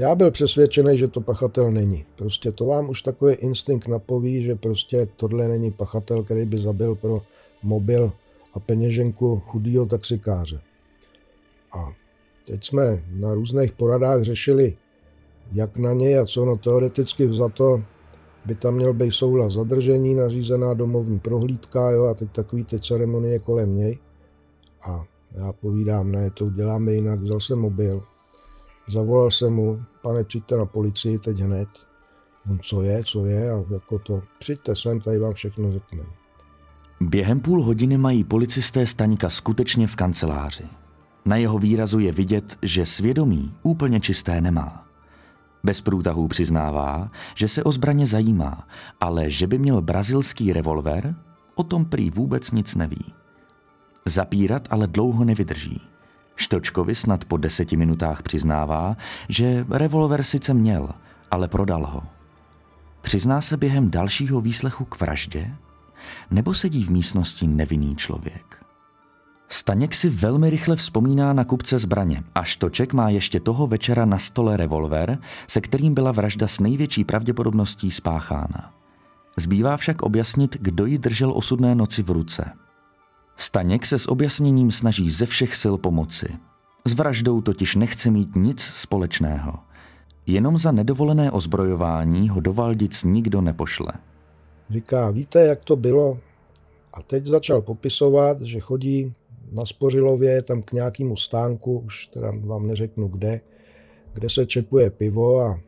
Já 0.00 0.14
byl 0.14 0.30
přesvědčený, 0.30 0.98
že 0.98 1.08
to 1.08 1.20
pachatel 1.20 1.70
není. 1.70 2.04
Prostě 2.16 2.52
to 2.52 2.64
vám 2.64 2.90
už 2.90 3.02
takový 3.02 3.34
instinkt 3.34 3.88
napoví, 3.88 4.42
že 4.42 4.54
prostě 4.54 5.08
tohle 5.16 5.48
není 5.48 5.70
pachatel, 5.70 6.22
který 6.22 6.44
by 6.44 6.58
zabil 6.58 6.94
pro 6.94 7.22
mobil 7.62 8.12
a 8.54 8.60
peněženku 8.60 9.40
chudýho 9.40 9.86
taxikáře. 9.86 10.60
A 11.72 11.92
teď 12.46 12.64
jsme 12.64 13.04
na 13.12 13.34
různých 13.34 13.72
poradách 13.72 14.22
řešili, 14.22 14.76
jak 15.52 15.76
na 15.76 15.92
něj 15.92 16.18
a 16.18 16.26
co, 16.26 16.44
no 16.44 16.56
teoreticky 16.56 17.34
za 17.34 17.48
to 17.48 17.82
by 18.44 18.54
tam 18.54 18.74
měl 18.74 18.94
být 18.94 19.12
souhlas 19.12 19.52
zadržení, 19.52 20.14
nařízená 20.14 20.74
domovní 20.74 21.18
prohlídka, 21.18 21.90
jo, 21.90 22.04
a 22.04 22.14
teď 22.14 22.30
takový 22.32 22.64
ty 22.64 22.80
ceremonie 22.80 23.38
kolem 23.38 23.76
něj. 23.76 23.98
A 24.82 25.04
já 25.34 25.52
povídám, 25.52 26.12
ne, 26.12 26.30
to 26.30 26.44
uděláme 26.44 26.92
jinak, 26.92 27.20
vzal 27.20 27.40
jsem 27.40 27.58
mobil, 27.58 28.02
zavolal 28.88 29.30
jsem 29.30 29.54
mu, 29.54 29.82
pane, 30.02 30.24
přijďte 30.24 30.56
na 30.56 30.66
policii 30.66 31.18
teď 31.18 31.38
hned. 31.38 31.68
On, 32.50 32.58
co 32.62 32.82
je, 32.82 33.04
co 33.04 33.24
je, 33.24 33.52
a 33.52 33.64
jako 33.70 33.98
to, 33.98 34.22
přijďte 34.38 34.76
sem, 34.76 35.00
tady 35.00 35.18
vám 35.18 35.34
všechno 35.34 35.72
řekneme. 35.72 36.08
Během 37.00 37.40
půl 37.40 37.64
hodiny 37.64 37.98
mají 37.98 38.24
policisté 38.24 38.86
Staňka 38.86 39.28
skutečně 39.28 39.86
v 39.86 39.96
kanceláři. 39.96 40.64
Na 41.24 41.36
jeho 41.36 41.58
výrazu 41.58 41.98
je 41.98 42.12
vidět, 42.12 42.58
že 42.62 42.86
svědomí 42.86 43.54
úplně 43.62 44.00
čisté 44.00 44.40
nemá. 44.40 44.86
Bez 45.64 45.80
průtahů 45.80 46.28
přiznává, 46.28 47.10
že 47.34 47.48
se 47.48 47.64
o 47.64 47.72
zbraně 47.72 48.06
zajímá, 48.06 48.68
ale 49.00 49.30
že 49.30 49.46
by 49.46 49.58
měl 49.58 49.82
brazilský 49.82 50.52
revolver, 50.52 51.14
o 51.54 51.62
tom 51.62 51.84
prý 51.84 52.10
vůbec 52.10 52.50
nic 52.50 52.74
neví. 52.74 53.14
Zapírat 54.06 54.68
ale 54.70 54.86
dlouho 54.86 55.24
nevydrží. 55.24 55.89
Štočkovi 56.40 56.94
snad 56.94 57.24
po 57.24 57.36
deseti 57.36 57.76
minutách 57.76 58.22
přiznává, 58.22 58.96
že 59.28 59.66
revolver 59.70 60.22
sice 60.22 60.54
měl, 60.54 60.88
ale 61.30 61.48
prodal 61.48 61.86
ho. 61.86 62.02
Přizná 63.02 63.40
se 63.40 63.56
během 63.56 63.90
dalšího 63.90 64.40
výslechu 64.40 64.84
k 64.84 65.00
vraždě? 65.00 65.50
Nebo 66.30 66.54
sedí 66.54 66.84
v 66.84 66.90
místnosti 66.90 67.46
nevinný 67.46 67.96
člověk? 67.96 68.64
Staněk 69.48 69.94
si 69.94 70.08
velmi 70.08 70.50
rychle 70.50 70.76
vzpomíná 70.76 71.32
na 71.32 71.44
kupce 71.44 71.78
zbraně 71.78 72.22
a 72.34 72.42
Štoček 72.42 72.92
má 72.92 73.08
ještě 73.08 73.40
toho 73.40 73.66
večera 73.66 74.04
na 74.04 74.18
stole 74.18 74.56
revolver, 74.56 75.18
se 75.46 75.60
kterým 75.60 75.94
byla 75.94 76.12
vražda 76.12 76.48
s 76.48 76.60
největší 76.60 77.04
pravděpodobností 77.04 77.90
spáchána. 77.90 78.74
Zbývá 79.36 79.76
však 79.76 80.02
objasnit, 80.02 80.56
kdo 80.60 80.86
ji 80.86 80.98
držel 80.98 81.32
osudné 81.36 81.74
noci 81.74 82.02
v 82.02 82.10
ruce. 82.10 82.52
Staněk 83.40 83.86
se 83.86 83.98
s 83.98 84.08
objasněním 84.08 84.70
snaží 84.70 85.10
ze 85.10 85.26
všech 85.26 85.56
sil 85.62 85.74
pomoci. 85.78 86.28
S 86.86 86.94
vraždou 86.94 87.40
totiž 87.40 87.76
nechce 87.76 88.10
mít 88.10 88.36
nic 88.36 88.60
společného. 88.60 89.52
Jenom 90.26 90.58
za 90.58 90.72
nedovolené 90.72 91.30
ozbrojování 91.30 92.28
ho 92.28 92.40
do 92.40 92.52
Valdic 92.52 93.04
nikdo 93.04 93.40
nepošle. 93.40 93.92
Říká, 94.70 95.10
víte, 95.10 95.46
jak 95.46 95.64
to 95.64 95.76
bylo? 95.76 96.18
A 96.94 97.02
teď 97.02 97.26
začal 97.26 97.62
popisovat, 97.62 98.40
že 98.40 98.60
chodí 98.60 99.14
na 99.52 99.64
Spořilově 99.64 100.42
tam 100.42 100.62
k 100.62 100.72
nějakému 100.72 101.16
stánku, 101.16 101.78
už 101.78 102.06
teda 102.06 102.32
vám 102.40 102.66
neřeknu 102.66 103.08
kde, 103.08 103.40
kde 104.12 104.30
se 104.30 104.46
čepuje 104.46 104.90
pivo 104.90 105.40
a 105.40 105.60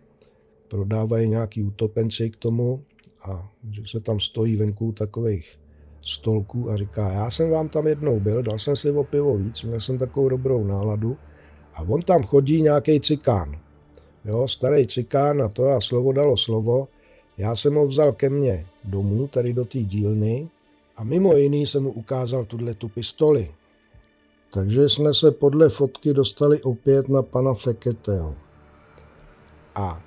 prodávají 0.68 1.28
nějaký 1.28 1.62
utopenci 1.62 2.30
k 2.30 2.36
tomu 2.36 2.84
a 3.24 3.50
že 3.70 3.82
se 3.86 4.00
tam 4.00 4.20
stojí 4.20 4.56
venku 4.56 4.92
takových 4.92 5.61
stolků 6.02 6.70
a 6.70 6.76
říká, 6.76 7.12
já 7.12 7.30
jsem 7.30 7.50
vám 7.50 7.68
tam 7.68 7.86
jednou 7.86 8.20
byl, 8.20 8.42
dal 8.42 8.58
jsem 8.58 8.76
si 8.76 8.90
o 8.90 9.04
pivo 9.04 9.36
víc, 9.36 9.62
měl 9.62 9.80
jsem 9.80 9.98
takovou 9.98 10.28
dobrou 10.28 10.64
náladu 10.64 11.16
a 11.74 11.82
on 11.82 12.00
tam 12.00 12.22
chodí 12.22 12.62
nějaký 12.62 13.00
cikán. 13.00 13.56
Jo, 14.24 14.48
starý 14.48 14.86
cikán 14.86 15.42
a 15.42 15.48
to 15.48 15.68
a 15.68 15.80
slovo 15.80 16.12
dalo 16.12 16.36
slovo. 16.36 16.88
Já 17.38 17.56
jsem 17.56 17.74
ho 17.74 17.86
vzal 17.86 18.12
ke 18.12 18.30
mně 18.30 18.66
domů, 18.84 19.28
tady 19.28 19.52
do 19.52 19.64
té 19.64 19.78
dílny 19.78 20.48
a 20.96 21.04
mimo 21.04 21.36
jiný 21.36 21.66
jsem 21.66 21.82
mu 21.82 21.92
ukázal 21.92 22.44
tuhle 22.44 22.74
tu 22.74 22.88
pistoli. 22.88 23.50
Takže 24.54 24.88
jsme 24.88 25.14
se 25.14 25.30
podle 25.30 25.68
fotky 25.68 26.14
dostali 26.14 26.62
opět 26.62 27.08
na 27.08 27.22
pana 27.22 27.54
Feketeho. 27.54 28.34
A 29.74 30.02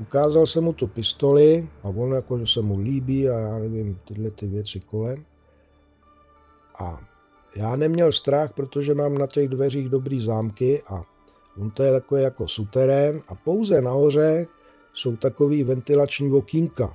ukázal 0.00 0.46
jsem 0.46 0.64
mu 0.64 0.72
tu 0.72 0.86
pistoli 0.86 1.68
a 1.82 1.88
on 1.88 2.12
jako, 2.12 2.38
že 2.38 2.46
se 2.46 2.62
mu 2.62 2.78
líbí 2.78 3.28
a 3.28 3.38
já 3.38 3.58
nevím, 3.58 3.98
tyhle 4.04 4.30
ty 4.30 4.46
věci 4.46 4.80
kolem. 4.80 5.24
A 6.78 7.00
já 7.56 7.76
neměl 7.76 8.12
strach, 8.12 8.52
protože 8.52 8.94
mám 8.94 9.18
na 9.18 9.26
těch 9.26 9.48
dveřích 9.48 9.88
dobrý 9.88 10.24
zámky 10.24 10.82
a 10.86 11.02
on 11.60 11.70
to 11.70 11.82
je 11.82 11.92
takový 11.92 12.22
jako 12.22 12.48
suterén 12.48 13.22
a 13.28 13.34
pouze 13.34 13.80
nahoře 13.80 14.46
jsou 14.92 15.16
takový 15.16 15.64
ventilační 15.64 16.32
okýnka. 16.32 16.94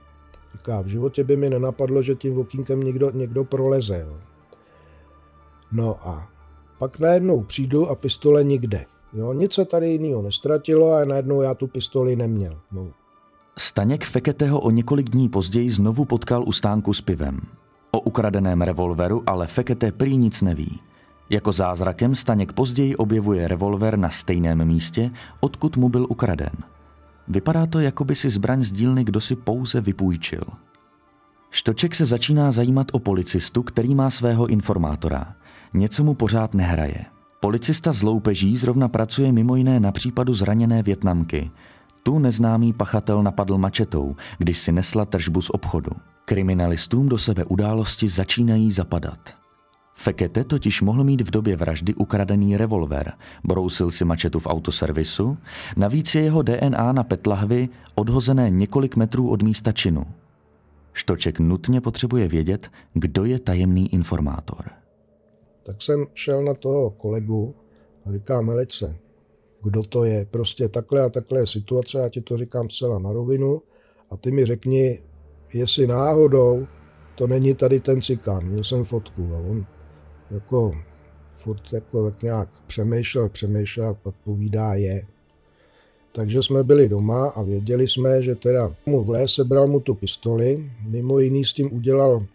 Říká, 0.54 0.82
v 0.82 0.88
životě 0.88 1.24
by 1.24 1.38
mi 1.38 1.50
nenapadlo, 1.50 2.02
že 2.02 2.16
tím 2.16 2.40
okýnkem 2.40 2.80
někdo, 2.80 3.12
někdo 3.12 3.44
proleze. 3.44 4.00
Jo. 4.00 4.18
No 5.72 6.08
a 6.08 6.30
pak 6.78 7.00
najednou 7.00 7.44
přijdu 7.44 7.88
a 7.88 7.96
pistole 7.96 8.44
nikde. 8.44 8.86
Jo, 9.18 9.34
nic 9.34 9.54
se 9.54 9.66
tady 9.66 9.90
jiného 9.90 10.22
nestratilo 10.22 10.94
a 10.94 11.06
najednou 11.06 11.42
já 11.42 11.54
tu 11.54 11.68
pistoli 11.68 12.16
neměl. 12.16 12.60
No. 12.72 12.88
Staněk 13.58 14.06
Feketeho 14.06 14.60
o 14.60 14.70
několik 14.72 15.10
dní 15.10 15.30
později 15.30 15.70
znovu 15.70 16.06
potkal 16.06 16.44
u 16.48 16.52
stánku 16.52 16.94
s 16.94 17.02
pivem. 17.02 17.40
O 17.92 18.00
ukradeném 18.00 18.62
revolveru 18.62 19.24
ale 19.28 19.48
Fekete 19.48 19.92
prý 19.92 20.18
nic 20.18 20.42
neví. 20.42 20.80
Jako 21.30 21.52
zázrakem 21.52 22.16
Staněk 22.16 22.54
později 22.54 22.96
objevuje 22.96 23.48
revolver 23.48 23.98
na 23.98 24.10
stejném 24.10 24.66
místě, 24.66 25.12
odkud 25.40 25.78
mu 25.78 25.90
byl 25.90 26.06
ukraden. 26.10 26.54
Vypadá 27.28 27.66
to, 27.66 27.80
jako 27.80 28.04
by 28.06 28.16
si 28.16 28.30
zbraň 28.30 28.64
z 28.64 28.72
dílny 28.72 29.04
kdosi 29.04 29.36
pouze 29.36 29.82
vypůjčil. 29.82 30.44
Štoček 31.50 31.96
se 31.96 32.06
začíná 32.06 32.52
zajímat 32.52 32.88
o 32.92 33.00
policistu, 33.00 33.64
který 33.64 33.96
má 33.96 34.10
svého 34.10 34.48
informátora. 34.48 35.36
Něco 35.74 36.04
mu 36.04 36.14
pořád 36.14 36.54
nehraje. 36.54 37.06
Policista 37.40 37.94
z 37.94 38.02
Loupeží 38.02 38.58
zrovna 38.58 38.88
pracuje 38.88 39.32
mimo 39.32 39.56
jiné 39.56 39.80
na 39.80 39.92
případu 39.92 40.34
zraněné 40.34 40.84
Větnamky. 40.84 41.52
Tu 42.04 42.20
neznámý 42.20 42.74
pachatel 42.74 43.24
napadl 43.24 43.58
mačetou, 43.58 44.16
když 44.38 44.60
si 44.60 44.72
nesla 44.72 45.06
tržbu 45.06 45.42
z 45.42 45.50
obchodu. 45.50 45.92
Kriminalistům 46.26 47.10
do 47.10 47.18
sebe 47.18 47.46
události 47.46 48.08
začínají 48.08 48.72
zapadat. 48.72 49.20
Fekete 49.96 50.44
totiž 50.44 50.82
mohl 50.82 51.04
mít 51.04 51.22
v 51.22 51.32
době 51.32 51.56
vraždy 51.56 51.94
ukradený 51.94 52.58
revolver, 52.58 53.14
brousil 53.44 53.92
si 53.92 54.06
mačetu 54.06 54.40
v 54.40 54.48
autoservisu, 54.48 55.38
navíc 55.76 56.16
je 56.16 56.22
jeho 56.22 56.42
DNA 56.42 56.92
na 56.92 57.04
petlahvi 57.04 57.70
odhozené 57.96 58.50
několik 58.50 58.96
metrů 58.96 59.30
od 59.30 59.42
místa 59.42 59.72
činu. 59.72 60.06
Štoček 60.94 61.40
nutně 61.40 61.82
potřebuje 61.82 62.28
vědět, 62.28 62.72
kdo 62.94 63.26
je 63.26 63.40
tajemný 63.40 63.94
informátor. 63.94 64.87
Tak 65.68 65.82
jsem 65.82 66.06
šel 66.14 66.44
na 66.44 66.54
toho 66.54 66.90
kolegu 66.90 67.56
a 68.06 68.12
říkám, 68.12 68.46
Melice, 68.46 68.98
kdo 69.64 69.84
to 69.84 70.04
je, 70.04 70.26
prostě 70.32 70.70
takhle 70.70 71.02
a 71.02 71.10
takhle 71.10 71.40
je 71.40 71.48
situace, 71.48 72.00
já 72.00 72.10
ti 72.10 72.22
to 72.22 72.38
říkám 72.38 72.70
zcela 72.70 73.00
na 73.00 73.12
rovinu 73.12 73.62
a 74.10 74.18
ty 74.18 74.32
mi 74.32 74.46
řekni, 74.46 75.04
jestli 75.54 75.88
náhodou 75.88 76.68
to 77.16 77.28
není 77.28 77.54
tady 77.54 77.80
ten 77.80 78.02
cikán, 78.02 78.46
měl 78.46 78.64
jsem 78.64 78.84
fotku 78.84 79.30
a 79.36 79.38
on 79.38 79.66
jako 80.32 80.72
furt 81.36 81.74
jako 81.74 82.12
tak 82.12 82.24
nějak 82.24 82.50
přemýšlel, 82.68 83.30
přemýšlel 83.30 83.88
a 83.90 83.94
pak 83.94 84.16
povídá 84.24 84.74
je. 84.74 85.06
Takže 86.12 86.44
jsme 86.44 86.64
byli 86.64 86.90
doma 86.90 87.30
a 87.30 87.44
věděli 87.44 87.88
jsme, 87.88 88.22
že 88.22 88.36
teda 88.36 88.76
mu 88.86 89.04
vlé 89.04 89.28
sebral 89.28 89.68
mu 89.68 89.80
tu 89.80 89.96
pistoli, 89.96 90.72
mimo 90.90 91.20
jiný 91.20 91.46
s 91.46 91.54
tím 91.54 91.74
udělal 91.74 92.26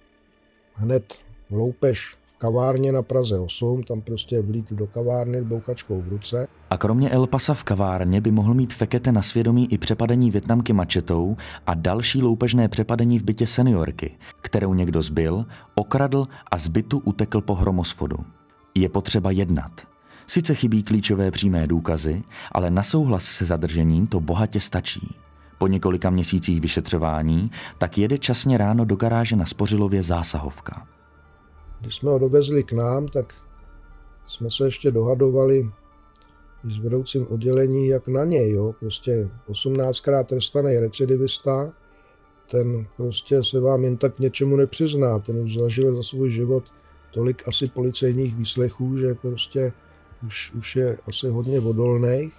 hned 0.74 1.14
loupež 1.50 2.14
v 2.14 2.21
kavárně 2.42 2.92
na 2.92 3.02
Praze 3.02 3.38
8, 3.38 3.82
tam 3.82 4.00
prostě 4.00 4.42
vlít 4.42 4.72
do 4.72 4.86
kavárny 4.86 5.40
s 5.40 5.44
bouchačkou 5.44 6.02
v 6.02 6.08
ruce. 6.08 6.48
A 6.70 6.76
kromě 6.76 7.10
El 7.10 7.26
Pasa 7.26 7.54
v 7.54 7.64
kavárně 7.64 8.20
by 8.20 8.30
mohl 8.30 8.54
mít 8.54 8.74
Fekete 8.74 9.12
na 9.12 9.22
svědomí 9.22 9.72
i 9.72 9.78
přepadení 9.78 10.30
Větnamky 10.30 10.72
mačetou 10.72 11.36
a 11.66 11.74
další 11.74 12.22
loupežné 12.22 12.68
přepadení 12.68 13.18
v 13.18 13.24
bytě 13.24 13.46
seniorky, 13.46 14.18
kterou 14.40 14.74
někdo 14.74 15.02
zbyl, 15.02 15.44
okradl 15.74 16.26
a 16.50 16.58
z 16.58 16.68
bytu 16.68 16.98
utekl 17.04 17.40
po 17.40 17.54
hromosfodu. 17.54 18.16
Je 18.74 18.88
potřeba 18.88 19.30
jednat– 19.30 19.72
Sice 20.26 20.54
chybí 20.54 20.82
klíčové 20.82 21.30
přímé 21.30 21.66
důkazy, 21.66 22.22
ale 22.52 22.70
na 22.70 22.82
souhlas 22.82 23.24
se 23.24 23.44
zadržením 23.44 24.06
to 24.06 24.20
bohatě 24.20 24.60
stačí. 24.60 25.16
Po 25.58 25.66
několika 25.66 26.10
měsících 26.10 26.60
vyšetřování 26.60 27.50
tak 27.78 27.98
jede 27.98 28.18
časně 28.18 28.58
ráno 28.58 28.84
do 28.84 28.96
garáže 28.96 29.36
na 29.36 29.46
Spořilově 29.46 30.02
zásahovka. 30.02 30.86
Když 31.82 31.96
jsme 31.96 32.10
ho 32.10 32.18
dovezli 32.18 32.64
k 32.64 32.72
nám, 32.72 33.08
tak 33.08 33.34
jsme 34.24 34.50
se 34.50 34.64
ještě 34.64 34.90
dohadovali 34.90 35.70
s 36.64 36.78
vedoucím 36.78 37.26
oddělení, 37.30 37.88
jak 37.88 38.08
na 38.08 38.24
něj. 38.24 38.52
Jo. 38.52 38.74
Prostě 38.80 39.28
18krát 39.48 40.24
trestaný 40.24 40.78
recidivista, 40.78 41.72
ten 42.50 42.86
prostě 42.96 43.44
se 43.44 43.60
vám 43.60 43.84
jen 43.84 43.96
tak 43.96 44.18
něčemu 44.18 44.56
nepřizná. 44.56 45.18
Ten 45.18 45.38
už 45.38 45.54
zažil 45.54 45.94
za 45.94 46.02
svůj 46.02 46.30
život 46.30 46.64
tolik 47.10 47.48
asi 47.48 47.68
policejních 47.68 48.36
výslechů, 48.36 48.96
že 48.96 49.14
prostě 49.14 49.72
už, 50.26 50.52
už 50.52 50.76
je 50.76 50.96
asi 51.08 51.28
hodně 51.28 51.60
odolný. 51.60 52.32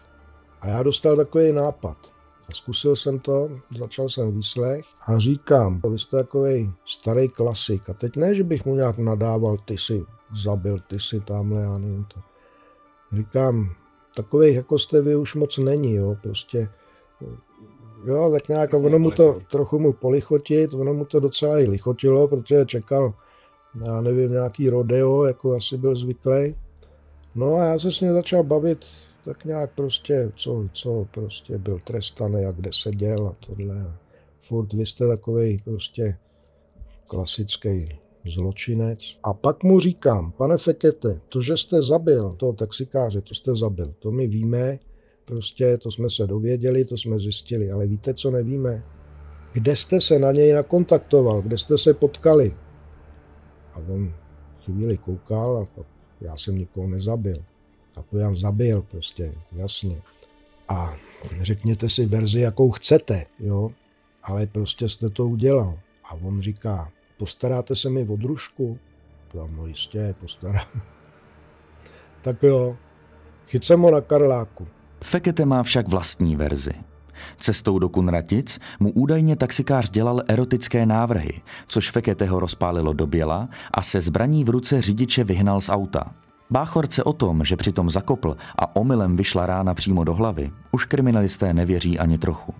A 0.62 0.68
já 0.68 0.84
dostal 0.84 1.16
takový 1.16 1.52
nápad. 1.52 2.13
Zkusil 2.52 2.96
jsem 2.96 3.20
to, 3.20 3.50
začal 3.78 4.10
jsem 4.10 4.32
výslech 4.32 4.86
a 5.08 5.18
říkám, 5.18 5.82
vy 5.90 6.00
jste 6.00 6.18
takový 6.18 6.74
starý 6.86 7.30
klasik. 7.30 7.90
A 7.90 7.94
teď 7.94 8.16
ne, 8.16 8.36
že 8.36 8.44
bych 8.44 8.66
mu 8.66 8.76
nějak 8.76 8.98
nadával, 8.98 9.58
ty 9.58 9.78
si 9.78 10.06
zabil, 10.44 10.80
ty 10.80 11.00
si 11.00 11.20
tamhle, 11.20 11.62
já 11.62 11.78
nevím 11.78 12.06
to. 12.06 12.20
Říkám, 13.16 13.70
takových 14.16 14.56
jako 14.56 14.80
jste 14.80 15.02
vy 15.02 15.16
už 15.16 15.36
moc 15.36 15.58
není, 15.58 15.94
jo, 15.94 16.16
prostě 16.22 16.70
jo, 18.06 18.32
tak 18.32 18.48
nějak 18.48 18.74
ono 18.74 19.00
mu 19.00 19.12
to 19.12 19.40
trochu 19.52 19.80
mu 19.80 19.94
polichotit, 19.94 20.74
ono 20.74 20.94
mu 20.94 21.06
to 21.06 21.20
docela 21.20 21.60
i 21.60 21.68
lichotilo, 21.68 22.28
protože 22.28 22.66
čekal, 22.66 23.14
já 23.86 24.02
nevím, 24.02 24.32
nějaký 24.32 24.70
rodeo, 24.70 25.26
jako 25.26 25.56
asi 25.56 25.78
byl 25.78 25.96
zvyklý. 25.96 26.56
No 27.36 27.56
a 27.56 27.64
já 27.64 27.80
se 27.80 27.92
s 27.92 28.02
ním 28.02 28.14
začal 28.14 28.44
bavit 28.44 28.86
tak 29.24 29.46
nějak 29.46 29.74
prostě, 29.76 30.32
co, 30.36 30.70
co 30.72 31.08
prostě 31.12 31.58
byl 31.58 31.80
trestaný 31.80 32.46
a 32.46 32.52
kde 32.52 32.70
seděl 32.74 33.28
a 33.28 33.46
tohle. 33.48 33.98
Furt 34.42 34.74
vy 34.74 34.86
jste 34.86 35.08
takový 35.08 35.62
prostě 35.66 36.18
klasický 37.08 38.00
zločinec. 38.26 39.20
A 39.24 39.34
pak 39.34 39.64
mu 39.64 39.80
říkám, 39.80 40.32
pane 40.32 40.58
Fekete, 40.58 41.22
to, 41.30 41.42
že 41.42 41.58
jste 41.58 41.82
zabil 41.82 42.36
toho 42.40 42.54
taxikáře, 42.54 43.22
to 43.22 43.36
jste 43.36 43.56
zabil, 43.56 43.94
to 44.00 44.12
my 44.12 44.28
víme, 44.28 44.80
prostě 45.26 45.78
to 45.78 45.92
jsme 45.92 46.10
se 46.10 46.28
dověděli, 46.28 46.86
to 46.86 46.98
jsme 46.98 47.20
zjistili, 47.20 47.72
ale 47.72 47.88
víte, 47.88 48.14
co 48.14 48.32
nevíme? 48.32 48.84
Kde 49.54 49.76
jste 49.76 50.02
se 50.02 50.20
na 50.20 50.32
něj 50.32 50.54
nakontaktoval, 50.54 51.42
kde 51.42 51.58
jste 51.58 51.78
se 51.78 51.94
potkali? 51.94 52.56
A 53.74 53.80
on 53.80 54.14
chvíli 54.66 54.98
koukal 54.98 55.58
a 55.58 55.66
pak 55.66 55.88
já 56.22 56.38
jsem 56.38 56.58
nikoho 56.58 56.88
nezabil. 56.88 57.44
Já 58.12 58.36
zabil 58.36 58.82
prostě, 58.82 59.34
jasně. 59.52 60.02
A 60.70 60.94
řekněte 61.42 61.90
si 61.90 62.06
verzi, 62.06 62.40
jakou 62.40 62.72
chcete, 62.72 63.26
jo, 63.40 63.72
ale 64.24 64.48
prostě 64.48 64.90
jste 64.90 65.10
to 65.10 65.28
udělal. 65.28 65.80
A 66.04 66.14
on 66.14 66.42
říká, 66.42 66.92
postaráte 67.18 67.76
se 67.76 67.90
mi 67.90 68.08
o 68.08 68.16
družku? 68.16 68.80
To 69.32 69.48
no 69.48 69.66
jistě, 69.66 70.16
postarám. 70.20 70.66
tak 72.22 72.44
jo, 72.44 72.78
chyt 73.48 73.66
jsem 73.66 73.82
ho 73.82 73.92
na 73.92 74.02
Karláku. 74.02 74.68
Fekete 75.04 75.46
má 75.46 75.64
však 75.64 75.88
vlastní 75.88 76.36
verzi. 76.36 76.74
Cestou 77.38 77.80
do 77.80 77.90
Kunratic 77.90 78.60
mu 78.80 78.92
údajně 78.92 79.36
taxikář 79.36 79.90
dělal 79.90 80.22
erotické 80.28 80.86
návrhy, 80.86 81.42
což 81.68 81.92
Feketeho 81.92 82.40
rozpálilo 82.40 82.94
do 82.94 83.08
běla 83.08 83.50
a 83.72 83.82
se 83.82 84.02
zbraní 84.02 84.44
v 84.44 84.50
ruce 84.50 84.82
řidiče 84.82 85.24
vyhnal 85.24 85.62
z 85.62 85.70
auta. 85.70 86.16
Báchorce 86.54 87.04
o 87.04 87.14
tom, 87.14 87.44
že 87.44 87.58
přitom 87.58 87.90
zakopl 87.90 88.38
a 88.60 88.76
omylem 88.76 89.18
vyšla 89.18 89.46
rána 89.46 89.74
přímo 89.74 90.04
do 90.04 90.14
hlavy, 90.14 90.52
už 90.72 90.86
kriminalisté 90.86 91.54
nevěří 91.54 92.00
ani 92.00 92.18
trochu. 92.18 92.54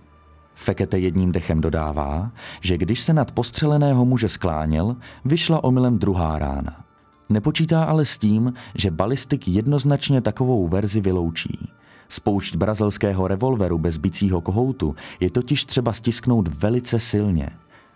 Fekete 0.54 0.98
jedním 0.98 1.32
dechem 1.32 1.60
dodává, 1.60 2.30
že 2.60 2.78
když 2.78 3.00
se 3.00 3.12
nad 3.12 3.32
postřeleného 3.32 4.04
muže 4.04 4.28
skláněl, 4.28 4.96
vyšla 5.24 5.64
omylem 5.64 5.98
druhá 5.98 6.38
rána. 6.38 6.84
Nepočítá 7.28 7.84
ale 7.84 8.04
s 8.04 8.18
tím, 8.18 8.52
že 8.74 8.90
balistik 8.90 9.48
jednoznačně 9.48 10.20
takovou 10.20 10.68
verzi 10.68 11.00
vyloučí. 11.00 11.72
Spoušť 12.08 12.56
brazilského 12.56 13.28
revolveru 13.28 13.78
bez 13.78 13.96
bicího 13.96 14.40
kohoutu 14.40 14.96
je 15.20 15.30
totiž 15.30 15.64
třeba 15.64 15.92
stisknout 15.92 16.48
velice 16.48 17.00
silně. 17.00 17.50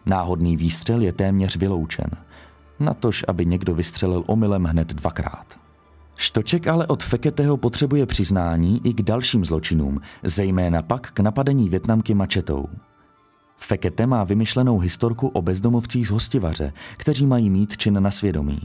Náhodný 0.06 0.56
výstřel 0.56 1.02
je 1.02 1.12
téměř 1.12 1.56
vyloučen. 1.56 2.11
Natož, 2.80 3.24
aby 3.28 3.46
někdo 3.46 3.74
vystřelil 3.74 4.24
omylem 4.26 4.64
hned 4.64 4.88
dvakrát. 4.88 5.67
Štoček 6.20 6.66
ale 6.66 6.87
od 6.87 7.02
Feketeho 7.02 7.57
potřebuje 7.57 8.07
přiznání 8.07 8.81
i 8.85 8.92
k 8.92 9.02
dalším 9.02 9.44
zločinům, 9.44 10.00
zejména 10.22 10.83
pak 10.83 11.11
k 11.11 11.20
napadení 11.20 11.68
Větnamky 11.68 12.14
mačetou. 12.14 12.66
Fekete 13.57 14.07
má 14.07 14.24
vymyšlenou 14.24 14.78
historku 14.78 15.28
o 15.28 15.42
bezdomovcích 15.42 16.07
z 16.07 16.11
hostivaře, 16.11 16.72
kteří 16.96 17.26
mají 17.26 17.50
mít 17.50 17.76
čin 17.76 18.02
na 18.02 18.11
svědomí. 18.11 18.61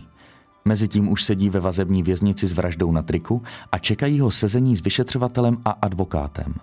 Mezitím 0.66 1.12
už 1.12 1.24
sedí 1.24 1.50
ve 1.50 1.60
vazební 1.60 2.04
věznici 2.04 2.48
s 2.48 2.54
vraždou 2.54 2.92
na 2.92 3.02
triku 3.02 3.42
a 3.72 3.78
čekají 3.78 4.20
ho 4.20 4.32
sezení 4.32 4.78
s 4.78 4.84
vyšetřovatelem 4.84 5.58
a 5.66 5.72
advokátem. 5.72 6.54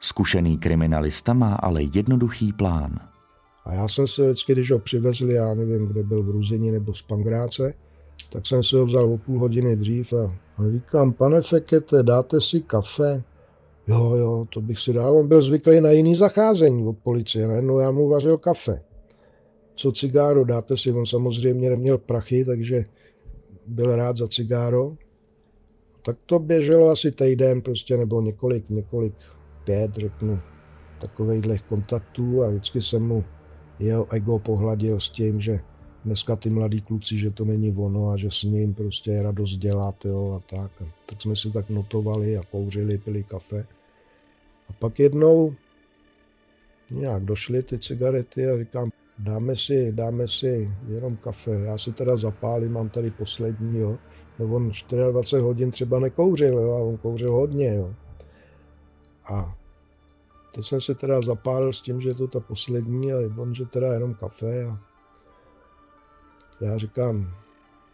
Zkušený 0.00 0.58
kriminalista 0.58 1.32
má 1.32 1.54
ale 1.54 1.82
jednoduchý 1.82 2.52
plán. 2.52 2.98
A 3.64 3.74
já 3.74 3.88
jsem 3.88 4.06
se 4.06 4.24
vždycky, 4.24 4.52
když 4.52 4.70
ho 4.70 4.78
přivezli, 4.78 5.34
já 5.34 5.54
nevím, 5.54 5.86
kde 5.86 6.02
byl 6.02 6.22
v 6.22 6.30
Ruzini 6.30 6.72
nebo 6.72 6.94
z 6.94 7.02
Pangráce, 7.02 7.74
tak 8.28 8.46
jsem 8.46 8.62
si 8.62 8.76
ho 8.76 8.86
vzal 8.86 9.12
o 9.12 9.18
půl 9.18 9.38
hodiny 9.38 9.76
dřív 9.76 10.12
a, 10.12 10.24
a 10.58 10.70
říkám, 10.72 11.12
pane 11.12 11.40
Fekete, 11.40 12.02
dáte 12.02 12.40
si 12.40 12.60
kafe? 12.60 13.22
Jo, 13.88 14.14
jo, 14.14 14.46
to 14.50 14.60
bych 14.60 14.78
si 14.80 14.92
dal. 14.92 15.16
On 15.16 15.28
byl 15.28 15.42
zvyklý 15.42 15.80
na 15.80 15.90
jiný 15.90 16.16
zacházení 16.16 16.86
od 16.86 16.98
policie. 16.98 17.48
Najednou 17.48 17.78
já 17.78 17.90
mu 17.90 18.08
vařil 18.08 18.38
kafe. 18.38 18.82
Co 19.74 19.92
cigáro, 19.92 20.44
dáte 20.44 20.76
si? 20.76 20.92
On 20.92 21.06
samozřejmě 21.06 21.70
neměl 21.70 21.98
prachy, 21.98 22.44
takže 22.44 22.84
byl 23.66 23.96
rád 23.96 24.16
za 24.16 24.28
cigáro. 24.28 24.96
Tak 26.02 26.16
to 26.26 26.38
běželo 26.38 26.90
asi 26.90 27.10
týden 27.10 27.62
prostě, 27.62 27.96
nebo 27.96 28.20
několik, 28.20 28.70
několik, 28.70 29.14
pět, 29.64 29.94
řeknu, 29.94 30.40
takových 31.00 31.62
kontaktů 31.62 32.42
a 32.42 32.48
vždycky 32.48 32.80
jsem 32.80 33.06
mu 33.06 33.24
jeho 33.78 34.12
ego 34.12 34.38
pohladil 34.38 35.00
s 35.00 35.08
tím, 35.08 35.40
že 35.40 35.60
dneska 36.04 36.36
ty 36.36 36.50
mladí 36.50 36.80
kluci, 36.80 37.18
že 37.18 37.30
to 37.30 37.44
není 37.44 37.72
ono 37.76 38.10
a 38.10 38.16
že 38.16 38.30
s 38.30 38.42
ním 38.42 38.74
prostě 38.74 39.10
je 39.10 39.22
radost 39.22 39.56
dělat 39.56 40.04
jo, 40.04 40.40
a 40.42 40.56
tak. 40.56 40.70
Tak 41.06 41.22
jsme 41.22 41.36
si 41.36 41.50
tak 41.50 41.70
notovali 41.70 42.36
a 42.36 42.42
kouřili, 42.50 42.98
pili 42.98 43.22
kafe. 43.22 43.66
A 44.68 44.72
pak 44.72 44.98
jednou 44.98 45.54
nějak 46.90 47.24
došly 47.24 47.62
ty 47.62 47.78
cigarety 47.78 48.46
a 48.46 48.58
říkám, 48.58 48.90
dáme 49.18 49.56
si, 49.56 49.92
dáme 49.92 50.28
si 50.28 50.70
jenom 50.88 51.16
kafe. 51.16 51.50
Já 51.50 51.78
si 51.78 51.92
teda 51.92 52.16
zapálím, 52.16 52.72
mám 52.72 52.88
tady 52.88 53.10
poslední, 53.10 53.78
jo. 53.78 53.98
No 54.38 54.46
on 54.46 54.72
24 55.12 55.42
hodin 55.42 55.70
třeba 55.70 55.98
nekouřil, 55.98 56.58
jo, 56.58 56.72
a 56.72 56.78
on 56.78 56.96
kouřil 56.96 57.32
hodně, 57.32 57.74
jo. 57.74 57.94
A 59.32 59.56
teď 60.54 60.64
jsem 60.64 60.80
si 60.80 60.94
teda 60.94 61.22
zapálil 61.22 61.72
s 61.72 61.82
tím, 61.82 62.00
že 62.00 62.08
je 62.08 62.14
to 62.14 62.28
ta 62.28 62.40
poslední 62.40 63.12
a 63.12 63.16
on, 63.36 63.54
že 63.54 63.64
teda 63.64 63.92
jenom 63.92 64.14
kafe 64.14 64.64
a 64.64 64.93
já 66.60 66.78
říkám, 66.78 67.34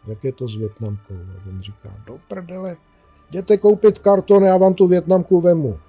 jak 0.07 0.23
je 0.23 0.31
to 0.31 0.47
s 0.47 0.55
Větnamkou? 0.55 1.13
A 1.13 1.49
on 1.49 1.61
říká, 1.61 1.93
do 2.05 2.19
prdele, 2.27 2.77
jděte 3.29 3.57
koupit 3.57 3.99
karton, 3.99 4.43
já 4.43 4.57
vám 4.57 4.73
tu 4.73 4.87
Větnamku 4.87 5.41
vemu. 5.41 5.79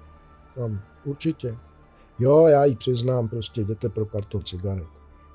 Tam, 0.55 0.79
určitě. 1.05 1.57
Jo, 2.19 2.47
já 2.47 2.65
ji 2.65 2.75
přiznám, 2.75 3.27
prostě 3.27 3.61
jděte 3.61 3.89
pro 3.89 4.05
karton 4.05 4.43
cigaret. 4.43 4.87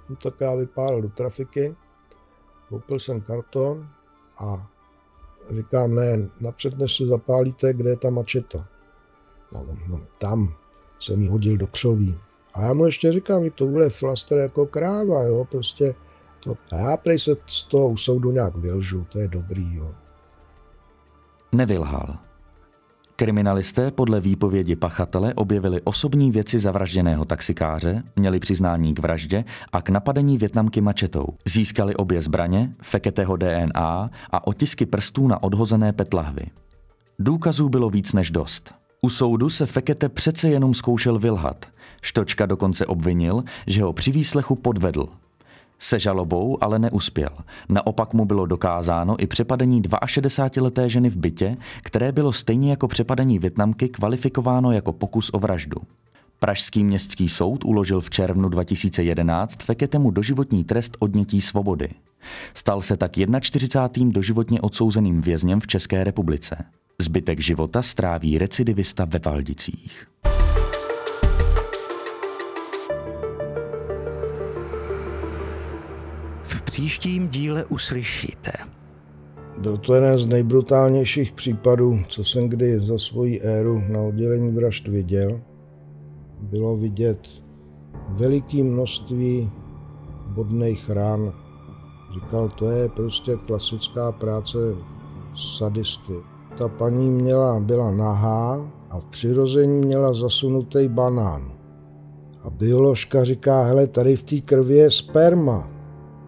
No 0.08 0.16
tak 0.16 0.34
já 0.40 0.54
vypálil 0.54 1.02
do 1.02 1.08
trafiky, 1.08 1.76
koupil 2.68 2.98
jsem 2.98 3.20
karton 3.20 3.88
a 4.38 4.70
říkám, 5.56 5.94
ne, 5.94 6.28
napřed 6.40 6.78
než 6.78 6.96
si 6.96 7.06
zapálíte, 7.06 7.72
kde 7.72 7.90
je 7.90 7.96
ta 7.96 8.10
mačeta. 8.10 8.68
No, 9.52 9.66
no, 9.88 10.00
tam 10.18 10.54
jsem 10.98 11.22
ji 11.22 11.28
hodil 11.28 11.56
do 11.56 11.66
křoví. 11.66 12.18
A 12.54 12.62
já 12.62 12.72
mu 12.72 12.84
ještě 12.84 13.12
říkám, 13.12 13.44
že 13.44 13.50
to 13.50 13.66
bude 13.66 13.88
flaster 13.88 14.38
jako 14.38 14.66
kráva, 14.66 15.22
jo, 15.22 15.44
prostě 15.44 15.94
to, 16.48 16.76
a 16.76 16.78
já 16.78 16.96
prej 16.96 17.18
se 17.18 17.36
z 17.46 17.62
toho 17.62 17.88
u 17.88 17.96
soudu 17.96 18.30
nějak 18.32 18.56
vylžu, 18.56 19.06
to 19.12 19.18
je 19.18 19.28
dobrý, 19.28 19.74
jo. 19.74 19.94
Nevylhal. 21.52 22.16
Kriminalisté 23.16 23.90
podle 23.90 24.20
výpovědi 24.20 24.76
pachatele 24.76 25.34
objevili 25.34 25.80
osobní 25.84 26.30
věci 26.30 26.58
zavražděného 26.58 27.24
taxikáře, 27.24 28.02
měli 28.16 28.40
přiznání 28.40 28.94
k 28.94 28.98
vraždě 28.98 29.44
a 29.72 29.82
k 29.82 29.88
napadení 29.88 30.38
Větnamky 30.38 30.80
mačetou. 30.80 31.26
Získali 31.44 31.96
obě 31.96 32.22
zbraně, 32.22 32.74
feketého 32.82 33.36
DNA 33.36 34.10
a 34.30 34.46
otisky 34.46 34.86
prstů 34.86 35.28
na 35.28 35.42
odhozené 35.42 35.92
petlahvy. 35.92 36.46
Důkazů 37.18 37.68
bylo 37.68 37.90
víc 37.90 38.12
než 38.12 38.30
dost. 38.30 38.74
U 39.02 39.10
soudu 39.10 39.50
se 39.50 39.66
Fekete 39.66 40.08
přece 40.08 40.48
jenom 40.48 40.74
zkoušel 40.74 41.18
vylhat. 41.18 41.66
Štočka 42.02 42.46
dokonce 42.46 42.86
obvinil, 42.86 43.44
že 43.66 43.82
ho 43.82 43.92
při 43.92 44.12
výslechu 44.12 44.54
podvedl. 44.54 45.06
Se 45.78 45.98
žalobou 45.98 46.58
ale 46.60 46.78
neuspěl. 46.78 47.30
Naopak 47.68 48.14
mu 48.14 48.24
bylo 48.24 48.46
dokázáno 48.46 49.16
i 49.22 49.26
přepadení 49.26 49.82
62-leté 49.82 50.86
ženy 50.86 51.10
v 51.10 51.16
bytě, 51.16 51.56
které 51.82 52.12
bylo 52.12 52.32
stejně 52.32 52.70
jako 52.70 52.88
přepadení 52.88 53.38
Větnamky 53.38 53.88
kvalifikováno 53.88 54.72
jako 54.72 54.92
pokus 54.92 55.30
o 55.32 55.38
vraždu. 55.38 55.76
Pražský 56.38 56.84
městský 56.84 57.28
soud 57.28 57.64
uložil 57.64 58.00
v 58.00 58.10
červnu 58.10 58.48
2011 58.48 59.62
Feketemu 59.62 60.10
doživotní 60.10 60.64
trest 60.64 60.96
odnětí 60.98 61.40
svobody. 61.40 61.88
Stal 62.54 62.82
se 62.82 62.96
tak 62.96 63.12
41. 63.40 64.12
doživotně 64.12 64.60
odsouzeným 64.60 65.20
vězněm 65.20 65.60
v 65.60 65.66
České 65.66 66.04
republice. 66.04 66.64
Zbytek 66.98 67.40
života 67.40 67.82
stráví 67.82 68.38
recidivista 68.38 69.04
ve 69.04 69.18
Valdicích. 69.18 70.06
Příštím 76.78 77.28
díle 77.28 77.64
uslyšíte. 77.64 78.52
Byl 79.58 79.78
to 79.78 79.94
jeden 79.94 80.18
z 80.18 80.26
nejbrutálnějších 80.26 81.32
případů, 81.32 81.98
co 82.08 82.24
jsem 82.24 82.48
kdy 82.48 82.80
za 82.80 82.98
svoji 82.98 83.40
éru 83.40 83.82
na 83.88 84.00
oddělení 84.00 84.52
vražd 84.52 84.88
viděl. 84.88 85.40
Bylo 86.40 86.76
vidět 86.76 87.28
veliké 88.08 88.62
množství 88.62 89.50
bodných 90.26 90.90
ran. 90.90 91.32
Říkal, 92.14 92.48
to 92.48 92.70
je 92.70 92.88
prostě 92.88 93.36
klasická 93.46 94.12
práce 94.12 94.58
sadisty. 95.34 96.14
Ta 96.58 96.68
paní 96.68 97.10
měla, 97.10 97.60
byla 97.60 97.90
nahá 97.90 98.70
a 98.90 99.00
v 99.00 99.04
přirození 99.04 99.86
měla 99.86 100.12
zasunutý 100.12 100.88
banán. 100.88 101.52
A 102.42 102.50
bioložka 102.50 103.24
říká, 103.24 103.62
hele, 103.62 103.86
tady 103.86 104.16
v 104.16 104.22
té 104.22 104.40
krvi 104.40 104.74
je 104.74 104.90
sperma. 104.90 105.77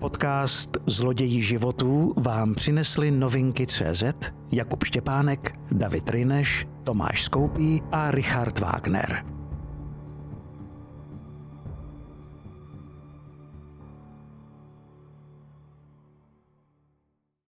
Podcast 0.01 0.77
Zloději 0.87 1.43
životů 1.43 2.15
vám 2.17 2.55
přinesli 2.55 3.11
novinky 3.11 3.67
CZ, 3.67 4.05
Jakub 4.53 4.85
Štěpánek, 4.85 5.59
David 5.73 6.11
Rineš, 6.11 6.67
Tomáš 6.85 7.23
Skoupí 7.23 7.83
a 7.93 8.11
Richard 8.11 8.59
Wagner. 8.59 9.25